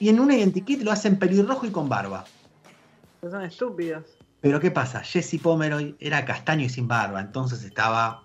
y 0.00 0.08
en 0.08 0.20
un 0.20 0.32
identikit 0.32 0.80
lo 0.80 0.90
hacen 0.90 1.18
pelirrojo 1.18 1.66
y 1.66 1.70
con 1.70 1.86
barba. 1.86 2.24
Son 3.20 3.42
estúpidos. 3.42 4.04
Pero 4.40 4.58
¿qué 4.58 4.70
pasa? 4.70 5.00
Jesse 5.00 5.38
Pomeroy 5.38 5.96
era 6.00 6.24
castaño 6.24 6.64
y 6.64 6.70
sin 6.70 6.88
barba, 6.88 7.20
entonces 7.20 7.62
estaba... 7.62 8.22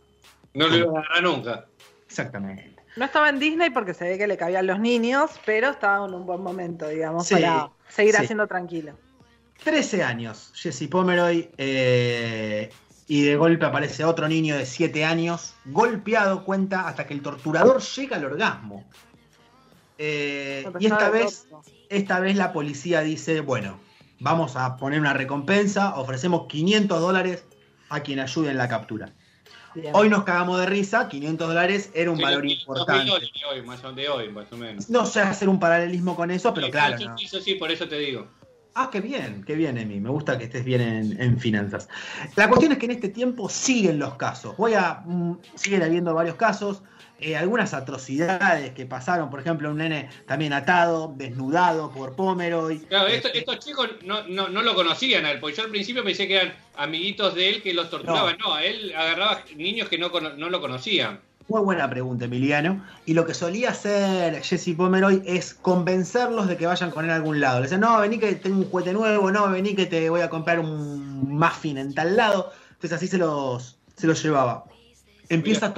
No 0.54 0.70
lo 0.70 0.78
iba 0.78 0.88
a 0.88 1.02
agarrar 1.02 1.24
nunca. 1.24 1.66
Exactamente. 2.08 2.77
No 2.98 3.06
estaba 3.06 3.30
en 3.30 3.38
Disney 3.40 3.70
porque 3.70 3.94
se 3.94 4.06
ve 4.06 4.18
que 4.18 4.26
le 4.26 4.38
cabían 4.38 4.66
los 4.66 4.80
niños, 4.80 5.30
pero 5.46 5.70
estaba 5.70 6.08
en 6.08 6.14
un 6.16 6.26
buen 6.26 6.42
momento, 6.42 6.88
digamos, 6.88 7.28
Sí, 7.28 7.36
para 7.36 7.70
seguir 7.90 8.16
sí. 8.16 8.24
haciendo 8.24 8.48
tranquilo. 8.48 8.94
13 9.64 10.04
años, 10.04 10.52
Jesse 10.56 10.88
Pomeroy, 10.90 11.50
eh, 11.58 12.72
y 13.08 13.22
de 13.22 13.36
golpe 13.36 13.66
aparece 13.66 14.04
otro 14.04 14.28
niño 14.28 14.58
de 14.58 14.66
7 14.66 15.06
años, 15.06 15.54
golpeado, 15.66 16.44
cuenta, 16.44 16.88
hasta 16.88 17.06
que 17.06 17.14
el 17.14 17.22
torturador 17.22 17.82
llega 17.82 18.18
al 18.18 18.26
orgasmo. 18.26 18.84
Eh, 20.00 20.68
y 20.80 20.88
esta 20.88 21.10
vez, 21.10 21.48
esta 21.90 22.20
vez 22.20 22.36
la 22.36 22.52
policía 22.52 23.02
dice, 23.02 23.42
bueno, 23.42 23.80
vamos 24.20 24.56
a 24.56 24.76
poner 24.78 25.00
una 25.00 25.14
recompensa, 25.14 25.96
ofrecemos 25.96 26.48
500 26.48 27.00
dólares 27.00 27.46
a 27.90 28.02
quien 28.02 28.20
ayude 28.20 28.52
en 28.52 28.58
la 28.58 28.68
captura. 28.68 29.12
Bien. 29.82 29.94
Hoy 29.96 30.10
nos 30.10 30.24
cagamos 30.24 30.60
de 30.60 30.66
risa, 30.66 31.08
500 31.08 31.48
dólares 31.48 31.92
era 31.94 32.10
un 32.10 32.18
Sí, 32.18 32.24
valor 32.24 32.46
importante. 32.48 33.06
2000 33.12 33.32
de 33.32 33.46
hoy, 33.46 33.62
más 33.62 33.84
o, 33.84 33.94
de 33.94 34.10
hoy, 34.10 34.30
más 34.30 34.52
o 34.52 34.58
menos. 34.58 34.90
No 34.90 35.06
sé 35.06 35.22
hacer 35.22 35.48
un 35.50 35.60
paralelismo 35.60 36.16
con 36.16 36.32
eso, 36.32 36.52
pero 36.54 36.66
Sí, 36.68 36.72
claro. 36.72 36.98
sí, 36.98 37.06
no. 37.06 37.18
sí, 37.18 37.28
sí, 37.28 37.42
sí, 37.42 37.56
por 37.56 37.72
eso 37.72 37.88
te 37.88 38.00
digo. 38.00 38.28
Ah, 38.74 38.90
qué 38.92 39.02
bien, 39.02 39.44
qué 39.46 39.56
bien, 39.56 39.78
Emi. 39.78 40.00
Me 40.00 40.10
gusta 40.10 40.38
que 40.38 40.46
estés 40.46 40.66
bien 40.66 40.82
en, 40.82 41.22
en 41.22 41.40
finanzas. 41.40 41.90
La 42.36 42.48
cuestión 42.48 42.72
es 42.72 42.80
que 42.80 42.86
en 42.86 42.92
este 42.92 43.10
tiempo 43.10 43.50
siguen 43.50 44.00
los 44.00 44.16
casos. 44.16 44.58
Voy 44.58 44.74
a. 44.74 45.02
mm, 45.06 45.38
siguen 45.56 45.84
habiendo 45.84 46.14
varios 46.14 46.36
casos. 46.36 46.82
Eh, 47.20 47.36
algunas 47.36 47.74
atrocidades 47.74 48.72
que 48.74 48.86
pasaron. 48.86 49.30
Por 49.30 49.40
ejemplo, 49.40 49.72
un 49.72 49.78
nene 49.78 50.10
también 50.28 50.54
atado, 50.54 51.14
desnudado 51.18 51.92
por 51.92 52.16
Pomeroy. 52.16 52.80
Claro, 52.80 53.08
esto- 53.08 53.30
estos 53.34 53.60
chicos 53.60 53.90
no, 54.06 54.28
no, 54.28 54.48
no 54.50 54.62
lo 54.62 54.76
conocían 54.76 55.26
a 55.26 55.32
él, 55.32 55.40
porque 55.40 55.58
yo 55.58 55.64
al 55.64 55.70
principio 55.70 56.04
pensé 56.04 56.28
que 56.28 56.36
eran 56.36 56.54
amiguitos 56.76 57.36
de 57.36 57.50
él 57.50 57.62
que 57.62 57.74
los 57.74 57.90
torturaban. 57.90 58.38
No, 58.38 58.54
a 58.54 58.64
él 58.64 58.94
agarraba 58.96 59.42
niños 59.56 59.90
que 59.90 59.98
no, 59.98 60.10
no 60.10 60.50
lo 60.50 60.62
conocían. 60.62 61.20
Muy 61.50 61.62
buena 61.62 61.90
pregunta, 61.90 62.26
Emiliano. 62.26 62.86
Y 63.06 63.14
lo 63.14 63.26
que 63.26 63.34
solía 63.34 63.70
hacer 63.70 64.44
Jesse 64.44 64.76
Pomeroy 64.76 65.24
es 65.26 65.54
convencerlos 65.54 66.48
de 66.50 66.58
que 66.58 66.68
vayan 66.68 66.92
con 66.92 67.06
él 67.06 67.12
a 67.12 67.16
algún 67.16 67.40
lado. 67.40 67.60
Le 67.60 67.64
decían, 67.64 67.80
no, 67.82 67.98
vení 68.00 68.20
que 68.20 68.36
tengo 68.36 68.58
un 68.58 68.70
juguete 68.70 68.92
nuevo, 68.92 69.32
no, 69.32 69.50
vení 69.50 69.74
que 69.74 69.86
te 69.86 70.10
voy 70.10 70.20
a 70.20 70.30
comprar 70.30 70.60
un 70.60 71.30
muffin 71.40 71.78
en 71.78 71.94
tal 71.96 72.18
lado. 72.18 72.52
Entonces 72.72 72.92
así 72.98 73.08
se 73.08 73.18
los, 73.18 73.78
se 73.96 74.08
los 74.08 74.22
llevaba. 74.22 74.66
Empieza 75.30 75.68
a, 75.68 75.70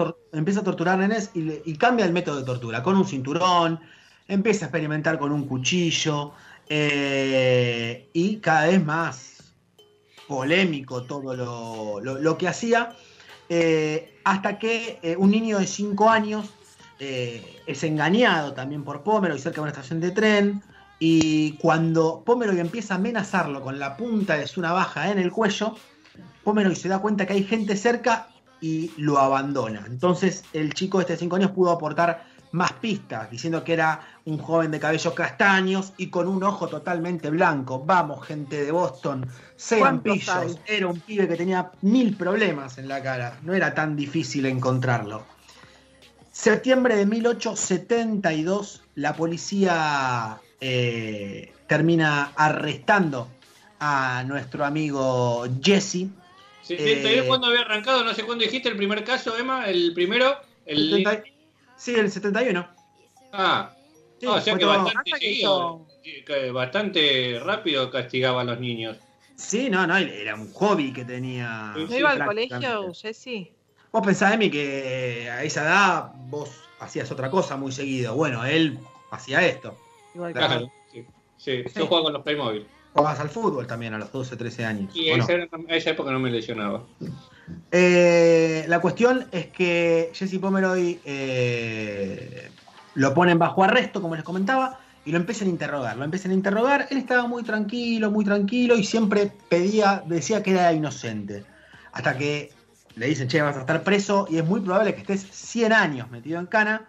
a 0.62 0.64
torturar 0.64 1.00
nenes 1.00 1.32
y, 1.34 1.62
y 1.66 1.76
cambia 1.78 2.06
el 2.06 2.14
método 2.14 2.38
de 2.40 2.46
tortura, 2.46 2.84
con 2.84 2.96
un 2.96 3.06
cinturón, 3.06 3.80
empieza 4.28 4.66
a 4.66 4.68
experimentar 4.68 5.18
con 5.18 5.32
un 5.32 5.46
cuchillo 5.48 6.34
eh, 6.68 8.08
y 8.14 8.38
cada 8.38 8.68
vez 8.68 8.84
más 8.86 9.54
polémico 10.28 11.04
todo 11.04 11.34
lo, 11.34 12.00
lo- 12.00 12.38
que 12.38 12.48
hacía, 12.48 12.96
eh, 13.50 14.14
hasta 14.24 14.60
que 14.60 15.00
eh, 15.02 15.16
un 15.18 15.32
niño 15.32 15.58
de 15.58 15.66
5 15.66 16.10
años 16.10 16.46
es 17.00 17.84
engañado 17.84 18.54
también 18.54 18.84
por 18.84 19.04
Pomeroy 19.04 19.40
cerca 19.40 19.56
de 19.56 19.62
una 19.62 19.72
estación 19.72 20.02
de 20.02 20.12
tren, 20.12 20.62
y 21.00 21.54
cuando 21.54 22.24
Pomeroy 22.26 22.60
empieza 22.60 22.94
a 22.94 22.98
amenazarlo 22.98 23.62
con 23.62 23.80
la 23.80 23.96
punta 23.96 24.36
de 24.38 24.46
su 24.48 24.62
navaja 24.62 25.10
en 25.10 25.18
el 25.18 25.32
cuello, 25.32 25.76
Pomeroy 26.44 26.76
se 26.76 26.90
da 26.90 27.00
cuenta 27.00 27.26
que 27.26 27.34
hay 27.34 27.44
gente 27.46 27.78
cerca 27.78 28.28
y 28.62 28.92
lo 28.98 29.18
abandona. 29.18 29.84
Entonces 29.88 30.44
el 30.54 30.74
chico 30.74 31.00
este 31.00 31.14
de 31.14 31.20
5 31.20 31.36
años 31.36 31.52
pudo 31.52 31.72
aportar 31.72 32.26
más 32.52 32.74
pistas, 32.74 33.30
diciendo 33.30 33.64
que 33.64 33.74
era 33.74 34.02
un 34.26 34.38
joven 34.40 34.72
de 34.72 34.80
cabellos 34.80 35.14
castaños 35.14 35.94
y 35.98 36.08
con 36.08 36.28
un 36.28 36.44
ojo 36.44 36.68
totalmente 36.68 37.30
blanco. 37.30 37.84
Vamos, 37.86 38.26
gente 38.26 38.64
de 38.64 38.72
Boston, 38.72 39.28
sean 39.56 40.02
¿Cuántos 40.02 40.14
pillos. 40.18 40.36
hay? 40.36 40.60
Era 40.66 40.88
un 40.88 41.00
pibe 41.00 41.28
que 41.28 41.36
tenía 41.36 41.72
mil 41.82 42.16
problemas 42.16 42.78
en 42.78 42.88
la 42.88 43.04
cara. 43.04 43.38
No 43.44 43.54
era 43.54 43.74
tan 43.74 43.96
difícil 43.96 44.46
encontrarlo. 44.46 45.24
Septiembre 46.32 46.96
de 46.96 47.06
1872, 47.06 48.84
la 48.96 49.14
policía 49.14 50.40
eh, 50.62 51.54
termina 51.68 52.32
arrestando 52.36 53.28
a 53.80 54.24
nuestro 54.26 54.66
amigo 54.66 55.46
Jesse. 55.62 56.08
Sí, 56.70 56.76
Eh, 56.78 57.00
¿Te 57.02 57.26
cuándo 57.26 57.48
había 57.48 57.62
arrancado? 57.62 58.04
No 58.04 58.14
sé 58.14 58.22
cuándo 58.22 58.44
dijiste 58.44 58.70
el 58.70 58.78
primer 58.78 59.04
caso, 59.04 59.36
Emma. 59.36 59.68
El 59.68 59.92
primero. 59.92 60.38
El... 60.68 60.92
70 60.92 61.24
sí, 61.76 61.96
el 61.96 62.12
71. 62.12 62.70
Ah, 63.34 63.74
Sí, 64.20 64.28
no, 64.28 64.36
o 64.36 64.42
sea 64.42 64.54
fue 64.54 64.60
que 64.60 64.66
bastante, 64.66 65.12
seguido, 65.18 65.88
que 66.04 66.52
bastante 66.52 67.42
rápido 67.44 67.90
castigaba 67.90 68.42
a 68.42 68.44
los 68.44 68.60
niños. 68.60 68.98
Sí, 69.36 69.68
no, 69.72 69.88
no, 69.88 69.98
era 69.98 70.36
un 70.36 70.54
hobby 70.54 70.94
que 70.94 71.06
tenía. 71.06 71.74
Sí, 71.76 71.86
¿No 71.90 71.98
iba 71.98 72.12
al 72.12 72.26
colegio, 72.26 72.94
Jessy? 72.94 73.52
Vos 73.92 74.06
pensás, 74.06 74.34
Emi, 74.36 74.52
que 74.52 75.28
a 75.32 75.44
esa 75.44 75.64
edad 75.64 76.12
vos 76.28 76.52
hacías 76.82 77.10
otra 77.12 77.32
cosa 77.32 77.58
muy 77.58 77.72
seguido. 77.72 78.14
Bueno, 78.14 78.46
él 78.46 78.78
hacía 79.10 79.44
esto. 79.48 79.76
Igual 80.14 80.34
que 80.34 80.38
Claro. 80.38 80.72
Sí. 80.92 81.06
Sí, 81.38 81.64
yo 81.76 81.88
jugaba 81.88 82.04
con 82.04 82.14
los 82.14 82.22
Playmobil. 82.22 82.68
Jugabas 82.94 83.20
al 83.20 83.30
fútbol 83.30 83.68
también 83.68 83.94
a 83.94 83.98
los 84.00 84.12
12, 84.12 84.36
13 84.36 84.66
años. 84.66 84.96
Y 84.96 85.10
esa, 85.10 85.34
esa 85.68 85.90
época 85.92 86.12
no 86.12 86.20
me 86.20 86.32
lesionaba. 86.32 86.84
Eh, 87.72 88.66
la 88.68 88.80
cuestión 88.80 89.28
es 89.32 89.48
que 89.48 90.12
Jesse 90.14 90.40
Pomeroy 90.40 91.00
eh, 91.06 92.50
lo 92.96 93.14
ponen 93.14 93.40
bajo 93.40 93.64
arresto, 93.64 94.02
como 94.02 94.16
les 94.16 94.24
comentaba, 94.24 94.80
y 95.06 95.12
lo 95.12 95.18
empiezan 95.18 95.48
a 95.48 95.52
interrogar. 95.52 95.98
Lo 95.98 96.04
empiezan 96.04 96.32
a 96.32 96.34
interrogar. 96.34 96.88
Él 96.90 96.98
estaba 96.98 97.28
muy 97.28 97.44
tranquilo, 97.44 98.12
muy 98.12 98.26
tranquilo, 98.26 98.76
y 98.76 98.84
siempre 98.84 99.32
pedía, 99.50 100.04
decía 100.06 100.44
que 100.44 100.52
era 100.52 100.74
inocente. 100.74 101.46
Hasta 101.92 102.18
que 102.18 102.52
le 102.96 103.08
dicen, 103.08 103.28
che, 103.28 103.42
vas 103.42 103.56
a 103.56 103.62
estar 103.62 103.84
preso, 103.84 104.28
y 104.30 104.38
es 104.38 104.46
muy 104.46 104.62
probable 104.62 104.94
que 104.94 105.02
estés 105.02 105.22
100 105.32 105.74
años 105.74 106.10
metido 106.12 106.40
en 106.40 106.48
cana. 106.48 106.88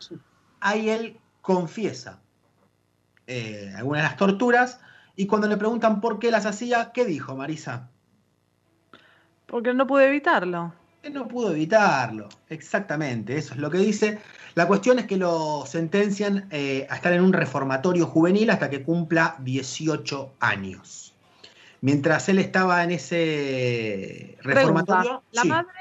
Ahí 0.60 0.90
él 0.90 1.16
confiesa 1.40 2.20
eh, 3.26 3.72
algunas 3.76 4.02
de 4.02 4.08
las 4.08 4.16
torturas, 4.16 4.80
y 5.20 5.26
cuando 5.26 5.48
le 5.48 5.58
preguntan 5.58 6.00
por 6.00 6.18
qué 6.18 6.30
las 6.30 6.46
hacía, 6.46 6.92
¿qué 6.94 7.04
dijo 7.04 7.36
Marisa? 7.36 7.90
Porque 9.44 9.74
no 9.74 9.86
pude 9.86 10.08
evitarlo. 10.08 10.72
No 11.12 11.28
pudo 11.28 11.50
evitarlo, 11.50 12.30
exactamente, 12.48 13.36
eso 13.36 13.52
es 13.52 13.60
lo 13.60 13.70
que 13.70 13.76
dice. 13.76 14.18
La 14.54 14.66
cuestión 14.66 14.98
es 14.98 15.04
que 15.04 15.18
lo 15.18 15.66
sentencian 15.66 16.48
eh, 16.50 16.86
a 16.88 16.96
estar 16.96 17.12
en 17.12 17.20
un 17.22 17.34
reformatorio 17.34 18.06
juvenil 18.06 18.48
hasta 18.48 18.70
que 18.70 18.82
cumpla 18.82 19.36
18 19.40 20.36
años. 20.40 21.12
Mientras 21.82 22.30
él 22.30 22.38
estaba 22.38 22.82
en 22.82 22.92
ese 22.92 24.38
reformatorio, 24.40 25.02
Pregunta, 25.02 25.32
¿la 25.32 25.42
sí, 25.42 25.48
madre 25.48 25.78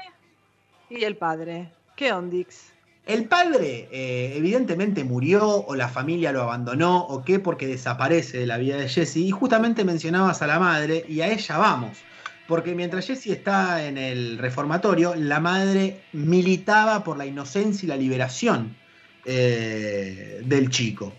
y 0.90 1.04
el 1.04 1.16
padre? 1.16 1.72
¿Qué 1.96 2.12
ondix? 2.12 2.74
El 3.12 3.24
padre 3.24 3.88
eh, 3.90 4.34
evidentemente 4.36 5.04
murió 5.04 5.46
o 5.48 5.74
la 5.74 5.88
familia 5.88 6.32
lo 6.32 6.42
abandonó 6.42 7.00
o 7.00 7.22
qué 7.22 7.38
porque 7.38 7.66
desaparece 7.66 8.38
de 8.38 8.46
la 8.46 8.56
vida 8.56 8.76
de 8.76 8.88
Jesse. 8.88 9.16
Y 9.16 9.30
justamente 9.30 9.84
mencionabas 9.84 10.42
a 10.42 10.46
la 10.46 10.58
madre 10.58 11.04
y 11.08 11.20
a 11.20 11.28
ella 11.28 11.58
vamos. 11.58 11.98
Porque 12.46 12.74
mientras 12.74 13.06
Jesse 13.06 13.28
está 13.28 13.86
en 13.86 13.98
el 13.98 14.38
reformatorio, 14.38 15.14
la 15.14 15.40
madre 15.40 16.00
militaba 16.12 17.04
por 17.04 17.16
la 17.16 17.26
inocencia 17.26 17.86
y 17.86 17.88
la 17.88 17.96
liberación 17.96 18.76
eh, 19.24 20.40
del 20.44 20.70
chico. 20.70 21.12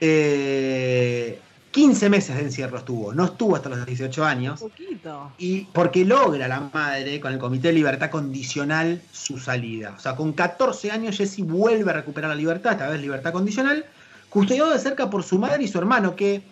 Eh, 0.00 1.38
15 1.72 2.10
meses 2.10 2.36
de 2.36 2.42
encierro 2.42 2.78
estuvo, 2.78 3.14
no 3.14 3.24
estuvo 3.24 3.56
hasta 3.56 3.70
los 3.70 3.84
18 3.84 4.24
años. 4.24 4.60
Un 4.60 4.68
poquito. 4.68 5.32
Y 5.38 5.62
porque 5.72 6.04
logra 6.04 6.46
la 6.46 6.60
madre 6.60 7.18
con 7.18 7.32
el 7.32 7.38
Comité 7.38 7.68
de 7.68 7.74
Libertad 7.74 8.10
Condicional 8.10 9.00
su 9.10 9.38
salida. 9.38 9.94
O 9.96 10.00
sea, 10.00 10.14
con 10.14 10.34
14 10.34 10.90
años 10.90 11.16
Jesse 11.16 11.40
vuelve 11.40 11.90
a 11.90 11.94
recuperar 11.94 12.28
la 12.28 12.36
libertad, 12.36 12.72
esta 12.72 12.90
vez 12.90 13.00
libertad 13.00 13.32
condicional, 13.32 13.86
custodiado 14.28 14.70
de 14.70 14.78
cerca 14.78 15.08
por 15.08 15.22
su 15.22 15.38
madre 15.38 15.64
y 15.64 15.68
su 15.68 15.78
hermano, 15.78 16.14
que 16.14 16.42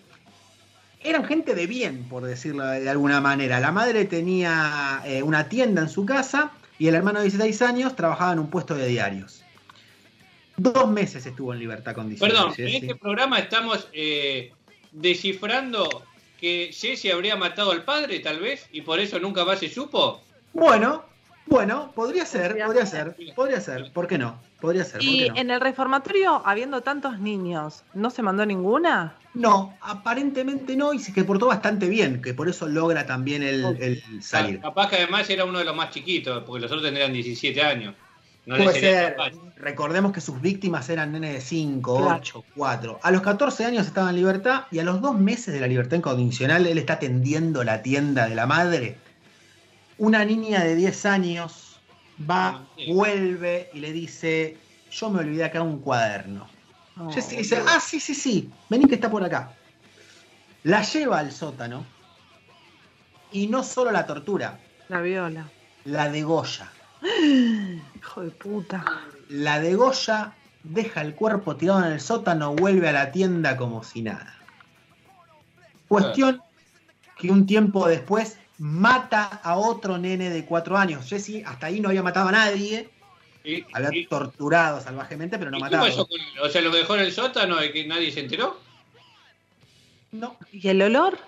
eran 1.03 1.25
gente 1.25 1.55
de 1.55 1.67
bien, 1.67 2.05
por 2.09 2.25
decirlo 2.25 2.65
de 2.67 2.89
alguna 2.89 3.21
manera. 3.21 3.61
La 3.61 3.73
madre 3.73 4.07
tenía 4.07 5.03
eh, 5.05 5.23
una 5.23 5.50
tienda 5.50 5.83
en 5.83 5.91
su 5.91 6.07
casa 6.07 6.53
y 6.79 6.89
el 6.89 6.95
hermano 6.95 7.19
de 7.19 7.27
16 7.27 7.61
años 7.61 7.95
trabajaba 7.95 8.33
en 8.33 8.39
un 8.39 8.49
puesto 8.49 8.75
de 8.75 8.87
diarios. 8.87 9.45
Dos 10.57 10.91
meses 10.91 11.25
estuvo 11.25 11.53
en 11.55 11.59
libertad 11.59 11.95
condicional. 11.95 12.37
Perdón, 12.37 12.55
en 12.59 12.83
este 12.83 12.95
programa 12.97 13.39
estamos 13.39 13.89
eh, 13.93 14.53
descifrando 14.92 16.02
que 16.40 16.70
Jesse 16.73 17.12
habría 17.12 17.37
matado 17.37 17.70
al 17.73 17.85
padre, 17.85 18.20
tal 18.20 18.40
vez, 18.40 18.66
y 18.73 18.82
por 18.82 18.99
eso 18.99 19.18
nunca 19.18 19.44
más 19.44 19.59
se 19.59 19.68
supo. 19.68 20.23
Bueno, 20.52 21.04
bueno, 21.47 21.92
podría 21.94 22.25
ser, 22.25 22.56
Podría 22.64 22.87
ser. 22.87 23.16
podría 23.35 23.61
ser. 23.61 23.92
¿Por 23.92 24.06
qué 24.06 24.16
no? 24.18 24.40
Podría 24.61 24.85
ser. 24.85 24.94
¿por 25.00 25.02
Y 25.04 25.28
no? 25.28 25.37
en 25.37 25.50
el 25.50 25.61
reformatorio, 25.61 26.42
habiendo 26.44 26.80
tantos 26.82 27.18
niños, 27.18 27.82
¿no 27.92 28.11
se 28.11 28.23
mandó 28.23 28.47
ninguna? 28.47 29.16
No, 29.35 29.76
aparentemente 29.80 30.76
no, 30.76 30.92
y 30.92 30.99
se 30.99 31.12
que 31.12 31.25
portó 31.25 31.47
bastante 31.47 31.88
bien, 31.88 32.20
que 32.23 32.35
por 32.35 32.49
eso 32.49 32.66
logra 32.66 33.06
también 33.06 33.42
el, 33.42 33.64
el 33.80 34.23
salir. 34.23 34.61
Capaz 34.61 34.90
que 34.90 34.97
además 34.97 35.28
era 35.30 35.44
uno 35.44 35.59
de 35.59 35.64
los 35.64 35.76
más 35.76 35.90
chiquitos, 35.90 36.42
porque 36.44 36.62
los 36.62 36.70
otros 36.70 36.82
tendrían 36.85 37.12
17 37.12 37.62
años. 37.62 37.94
No 38.47 38.56
Puede 38.56 38.80
ser, 38.80 39.16
capaz. 39.16 39.32
recordemos 39.56 40.12
que 40.12 40.20
sus 40.20 40.40
víctimas 40.40 40.88
eran 40.88 41.12
nenes 41.12 41.35
de 41.35 41.40
5, 41.40 41.97
Claro. 41.99 42.16
8, 42.16 42.44
4. 42.56 43.00
A 43.02 43.11
los 43.11 43.20
14 43.23 43.64
años 43.66 43.87
estaba 43.87 44.11
en 44.11 44.16
libertad 44.16 44.64
y 44.70 44.78
a 44.78 44.85
los 44.85 45.00
dos 45.00 45.14
meses 45.18 45.52
de 45.54 45.61
la 45.61 45.66
libertad 45.66 45.99
incondicional 45.99 46.66
él 46.66 46.78
está 46.78 46.94
atendiendo 46.94 47.62
la 47.64 47.82
tienda 47.82 48.26
de 48.28 48.35
la 48.35 48.47
madre. 48.47 48.97
Una 49.99 50.25
niña 50.25 50.64
de 50.64 50.75
10 50.75 51.06
años 51.06 51.78
va, 52.28 52.49
Ah, 52.49 52.64
sí. 52.76 52.92
vuelve 52.92 53.70
y 53.75 53.80
le 53.80 53.92
dice, 53.92 54.56
yo 54.90 55.11
me 55.11 55.20
olvidé 55.20 55.44
acá 55.44 55.61
un 55.62 55.78
cuaderno. 55.80 56.49
No, 56.97 57.12
Jesse 57.12 57.37
dice, 57.37 57.62
ah, 57.66 57.78
sí, 57.80 58.00
sí, 58.00 58.14
sí, 58.14 58.50
vení 58.68 58.87
que 58.87 58.94
está 58.97 59.11
por 59.11 59.23
acá. 59.23 59.52
La 60.64 60.82
lleva 60.82 61.18
al 61.18 61.30
sótano 61.30 61.85
y 63.32 63.47
no 63.47 63.62
solo 63.62 63.90
la 63.92 64.06
tortura, 64.06 64.59
La 64.88 65.00
viola. 65.02 65.49
la 65.85 66.09
degolla. 66.09 66.70
Hijo 67.02 68.23
de 68.23 68.30
puta. 68.30 68.85
La 69.28 69.61
degolla, 69.61 70.35
deja 70.62 71.00
el 71.02 71.14
cuerpo 71.14 71.57
tirado 71.57 71.85
en 71.87 71.92
el 71.92 72.00
sótano, 72.00 72.54
vuelve 72.54 72.88
a 72.88 72.92
la 72.92 73.12
tienda 73.12 73.57
como 73.57 73.83
si 73.83 74.02
nada. 74.02 74.37
Cuestión 75.88 76.42
que 77.16 77.30
un 77.30 77.47
tiempo 77.47 77.87
después 77.88 78.38
mata 78.59 79.25
a 79.42 79.57
otro 79.57 79.99
nene 79.99 80.30
de 80.30 80.45
cuatro 80.45 80.76
años. 80.76 81.09
Jesse 81.09 81.42
hasta 81.47 81.66
ahí 81.66 81.80
no 81.80 81.88
había 81.88 82.02
matado 82.02 82.28
a 82.28 82.33
nadie, 82.33 82.90
Y- 83.45 83.64
había 83.73 83.88
y- 83.92 84.07
torturado 84.07 84.80
salvajemente, 84.80 85.38
pero 85.38 85.50
no 85.50 85.59
¿y 85.59 85.61
matado. 85.61 85.83
cómo 85.83 85.92
eso 85.92 86.07
con- 86.07 86.21
o 86.47 86.49
sea, 86.50 86.61
lo 86.61 86.71
dejó 86.71 86.95
en 86.97 87.00
el 87.02 87.12
sótano 87.12 87.62
y 87.64 87.73
que 87.73 87.87
nadie 87.87 88.11
se 88.12 88.21
enteró. 88.21 88.61
No, 90.12 90.37
¿Y 90.52 90.69
el 90.69 90.83
olor? 90.83 91.19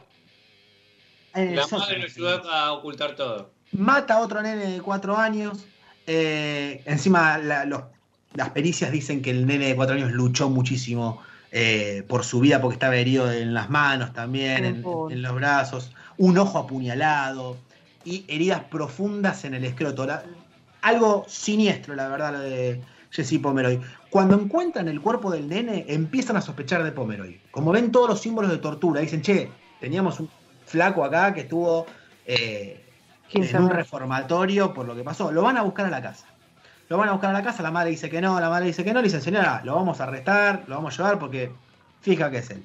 en 1.35 1.49
el 1.51 1.57
La 1.57 1.63
sótano, 1.63 1.81
madre 1.85 1.99
lo 2.01 2.05
ayudó 2.05 2.51
a 2.51 2.73
ocultar 2.73 3.15
todo. 3.17 3.52
Mata 3.73 4.15
a 4.15 4.21
otro 4.21 4.43
nene 4.43 4.67
de 4.67 4.81
cuatro 4.81 5.17
años. 5.17 5.67
eh, 6.07 6.83
encima 6.87 7.39
la- 7.39 7.65
los- 7.65 7.85
las 8.35 8.51
pericias 8.51 8.91
dicen 8.91 9.23
que 9.23 9.31
el 9.31 9.47
nene 9.47 9.67
de 9.67 9.77
cuatro 9.77 9.95
años 9.95 10.11
luchó 10.11 10.51
muchísimo 10.51 11.21
eh, 11.53 12.03
por 12.09 12.25
su 12.25 12.41
vida 12.41 12.61
porque 12.61 12.75
estaba 12.75 12.97
herido 12.97 13.31
en 13.31 13.55
las 13.55 13.71
manos 13.71 14.13
también, 14.13 14.65
en, 14.65 15.23
los 15.23 15.35
brazos, 15.35 15.93
un 16.17 16.39
ojo 16.39 16.59
apuñalado 16.59 17.57
y 18.05 18.25
heridas 18.27 18.65
profundas 18.65 19.45
en 19.45 19.55
el 19.55 19.65
escroto. 19.65 20.07
La- 20.07 20.25
algo 20.81 21.25
siniestro, 21.29 21.95
la 21.95 22.09
verdad, 22.09 22.33
lo 22.33 22.41
de 22.41 22.81
Jesse 23.11 23.39
Pomeroy. 23.39 23.81
Cuando 24.11 24.35
encuentran 24.41 24.89
el 24.89 25.01
cuerpo 25.01 25.31
del 25.31 25.47
nene, 25.49 25.85
empiezan 25.89 26.37
a 26.37 26.41
sospechar 26.41 26.83
de 26.83 26.91
Pomeroy. 26.91 27.39
Como 27.53 27.71
ven 27.71 27.93
todos 27.93 28.09
los 28.09 28.21
símbolos 28.21 28.51
de 28.51 28.59
tortura, 28.59 29.03
dicen, 29.03 29.23
che, 29.23 29.51
teníamos 29.79 30.19
un 30.19 30.29
flaco 30.67 31.05
acá 31.05 31.33
que 31.33 31.43
estuvo 31.43 31.87
eh, 32.27 32.81
15 33.29 33.57
en 33.57 33.63
un 33.65 33.71
reformatorio 33.71 34.75
por 34.75 34.87
lo 34.87 34.95
que 34.95 35.03
pasó. 35.03 35.33
Lo 35.33 35.43
van 35.43 35.57
a 35.57 35.63
buscar 35.63 35.87
a 35.87 35.91
la 35.91 36.03
casa. 36.03 36.27
Lo 36.89 36.99
van 36.99 37.09
a 37.09 37.13
buscar 37.13 37.31
a 37.31 37.33
la 37.33 37.43
casa, 37.43 37.63
la 37.63 37.71
madre 37.71 37.91
dice 37.91 38.11
que 38.11 38.21
no, 38.21 38.39
la 38.39 38.51
madre 38.51 38.67
dice 38.67 38.85
que 38.85 38.93
no, 38.93 39.01
le 39.01 39.05
dicen, 39.05 39.23
señora, 39.23 39.63
lo 39.65 39.75
vamos 39.75 40.01
a 40.01 40.05
arrestar, 40.05 40.65
lo 40.67 40.77
vamos 40.77 40.93
a 40.93 40.97
llevar 41.03 41.19
porque 41.19 41.51
fija 42.03 42.31
que 42.31 42.39
es 42.39 42.51
él. 42.51 42.63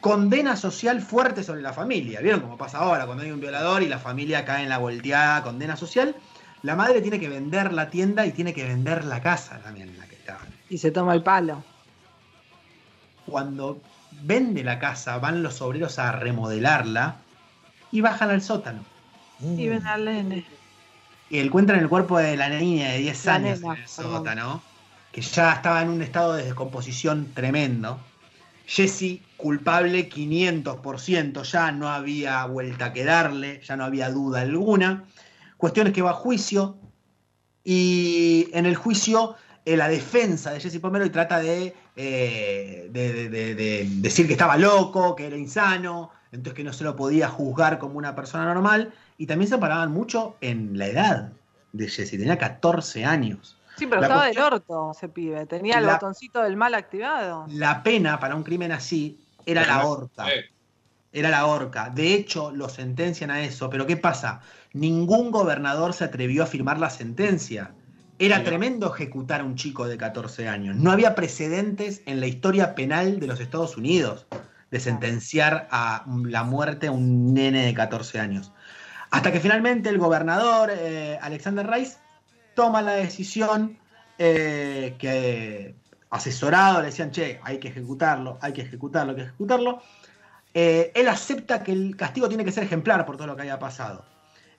Condena 0.00 0.56
social 0.56 1.00
fuerte 1.00 1.42
sobre 1.42 1.60
la 1.60 1.72
familia. 1.72 2.20
¿Vieron 2.20 2.40
cómo 2.40 2.56
pasa 2.56 2.78
ahora 2.78 3.06
cuando 3.06 3.24
hay 3.24 3.32
un 3.32 3.40
violador 3.40 3.82
y 3.82 3.88
la 3.88 3.98
familia 3.98 4.44
cae 4.44 4.62
en 4.62 4.68
la 4.68 4.78
volteada? 4.78 5.42
Condena 5.42 5.76
social. 5.76 6.14
La 6.62 6.76
madre 6.76 7.00
tiene 7.00 7.18
que 7.18 7.28
vender 7.28 7.72
la 7.72 7.90
tienda 7.90 8.24
y 8.24 8.32
tiene 8.32 8.54
que 8.54 8.64
vender 8.64 9.04
la 9.04 9.20
casa 9.20 9.58
también 9.58 9.88
en 9.88 9.98
la 9.98 10.06
que 10.06 10.14
estaban. 10.14 10.46
Y 10.68 10.78
se 10.78 10.90
toma 10.90 11.14
el 11.14 11.22
palo. 11.22 11.64
Cuando 13.26 13.80
vende 14.22 14.62
la 14.62 14.78
casa, 14.78 15.18
van 15.18 15.42
los 15.42 15.60
obreros 15.60 15.98
a 15.98 16.12
remodelarla 16.12 17.16
y 17.90 18.00
bajan 18.00 18.30
al 18.30 18.42
sótano. 18.42 18.84
Y 19.42 19.68
ven 19.68 19.86
al 19.86 20.04
nene. 20.04 20.44
Y 21.30 21.38
encuentran 21.38 21.78
el 21.80 21.88
cuerpo 21.88 22.18
de 22.18 22.36
la 22.36 22.48
niña 22.48 22.90
de 22.90 22.98
10 22.98 23.24
La 23.26 23.34
años 23.36 23.60
nena, 23.60 23.74
en 23.74 23.80
el 23.82 23.88
perdón. 23.88 24.12
sótano, 24.16 24.62
que 25.12 25.20
ya 25.22 25.52
estaba 25.52 25.82
en 25.82 25.88
un 25.90 26.02
estado 26.02 26.34
de 26.34 26.44
descomposición 26.44 27.32
tremendo. 27.34 28.00
Jesse, 28.66 29.20
culpable 29.36 30.08
500%, 30.08 31.42
ya 31.42 31.72
no 31.72 31.88
había 31.88 32.44
vuelta 32.46 32.92
que 32.92 33.04
darle, 33.04 33.60
ya 33.64 33.76
no 33.76 33.84
había 33.84 34.10
duda 34.10 34.42
alguna. 34.42 35.04
Cuestión 35.56 35.88
es 35.88 35.92
que 35.92 36.02
va 36.02 36.10
a 36.10 36.14
juicio 36.14 36.76
y 37.64 38.48
en 38.52 38.66
el 38.66 38.76
juicio 38.76 39.36
eh, 39.64 39.76
la 39.76 39.88
defensa 39.88 40.52
de 40.52 40.60
Jesse 40.60 40.78
Pomeroy 40.80 41.10
trata 41.10 41.38
de, 41.38 41.74
eh, 41.96 42.88
de- 42.90 43.12
de- 43.12 43.28
de- 43.28 43.54
de 43.54 43.88
decir 43.96 44.26
que 44.26 44.32
estaba 44.32 44.56
loco, 44.56 45.14
que 45.14 45.26
era 45.26 45.36
insano, 45.36 46.10
entonces 46.32 46.54
que 46.54 46.64
no 46.64 46.72
se 46.72 46.84
lo 46.84 46.96
podía 46.96 47.28
juzgar 47.28 47.78
como 47.78 47.98
una 47.98 48.14
persona 48.14 48.46
normal 48.46 48.92
y 49.20 49.26
también 49.26 49.50
se 49.50 49.58
paraban 49.58 49.92
mucho 49.92 50.36
en 50.40 50.78
la 50.78 50.86
edad 50.86 51.32
de 51.74 51.88
Jesse, 51.88 52.12
tenía 52.12 52.38
14 52.38 53.04
años. 53.04 53.58
Sí, 53.76 53.86
pero 53.86 54.00
La 54.00 54.06
estaba 54.06 54.22
cuestión- 54.24 54.44
del 54.46 54.52
orto 54.54 54.90
ese 54.96 55.08
pibe. 55.10 55.44
Tenía 55.46 55.76
el 55.78 55.84
La- 55.86 55.92
botoncito 55.94 56.42
del 56.42 56.56
mal 56.56 56.74
activado. 56.74 57.44
La 57.50 57.82
pena 57.82 58.18
para 58.18 58.34
un 58.34 58.42
crimen 58.42 58.72
así 58.72 59.20
era 59.44 59.66
la 59.66 59.84
horca. 59.84 60.24
Era 61.12 61.28
la 61.28 61.44
horca. 61.46 61.90
De 61.90 62.14
hecho, 62.14 62.50
lo 62.50 62.68
sentencian 62.70 63.30
a 63.30 63.42
eso. 63.42 63.68
Pero 63.68 63.86
¿qué 63.86 63.96
pasa? 63.98 64.40
Ningún 64.72 65.30
gobernador 65.30 65.92
se 65.92 66.04
atrevió 66.04 66.42
a 66.42 66.46
firmar 66.46 66.78
la 66.78 66.88
sentencia. 66.88 67.72
Era 68.18 68.42
tremendo 68.42 68.94
ejecutar 68.94 69.40
a 69.42 69.44
un 69.44 69.54
chico 69.54 69.86
de 69.86 69.96
14 69.98 70.48
años. 70.48 70.76
No 70.76 70.90
había 70.92 71.14
precedentes 71.14 72.02
en 72.06 72.20
la 72.20 72.26
historia 72.26 72.74
penal 72.74 73.20
de 73.20 73.26
los 73.26 73.38
Estados 73.40 73.76
Unidos 73.76 74.26
de 74.70 74.78
sentenciar 74.80 75.68
a 75.70 76.04
la 76.24 76.42
muerte 76.44 76.86
a 76.86 76.92
un 76.92 77.34
nene 77.34 77.66
de 77.66 77.74
14 77.74 78.18
años. 78.20 78.52
Hasta 79.10 79.32
que 79.32 79.40
finalmente 79.40 79.88
el 79.88 79.98
gobernador 79.98 80.70
eh, 80.72 81.18
Alexander 81.20 81.68
Rice 81.68 81.98
toma 82.54 82.82
la 82.82 82.92
decisión 82.92 83.76
eh, 84.18 84.94
que 84.98 85.74
asesorado 86.10 86.80
le 86.80 86.86
decían, 86.86 87.10
che, 87.10 87.40
hay 87.42 87.58
que 87.58 87.68
ejecutarlo, 87.68 88.38
hay 88.40 88.52
que 88.52 88.62
ejecutarlo, 88.62 89.12
hay 89.12 89.16
que 89.16 89.22
ejecutarlo. 89.24 89.82
Eh, 90.52 90.92
él 90.94 91.08
acepta 91.08 91.62
que 91.62 91.72
el 91.72 91.96
castigo 91.96 92.28
tiene 92.28 92.44
que 92.44 92.52
ser 92.52 92.64
ejemplar 92.64 93.06
por 93.06 93.16
todo 93.16 93.28
lo 93.28 93.36
que 93.36 93.42
haya 93.42 93.58
pasado. 93.58 94.04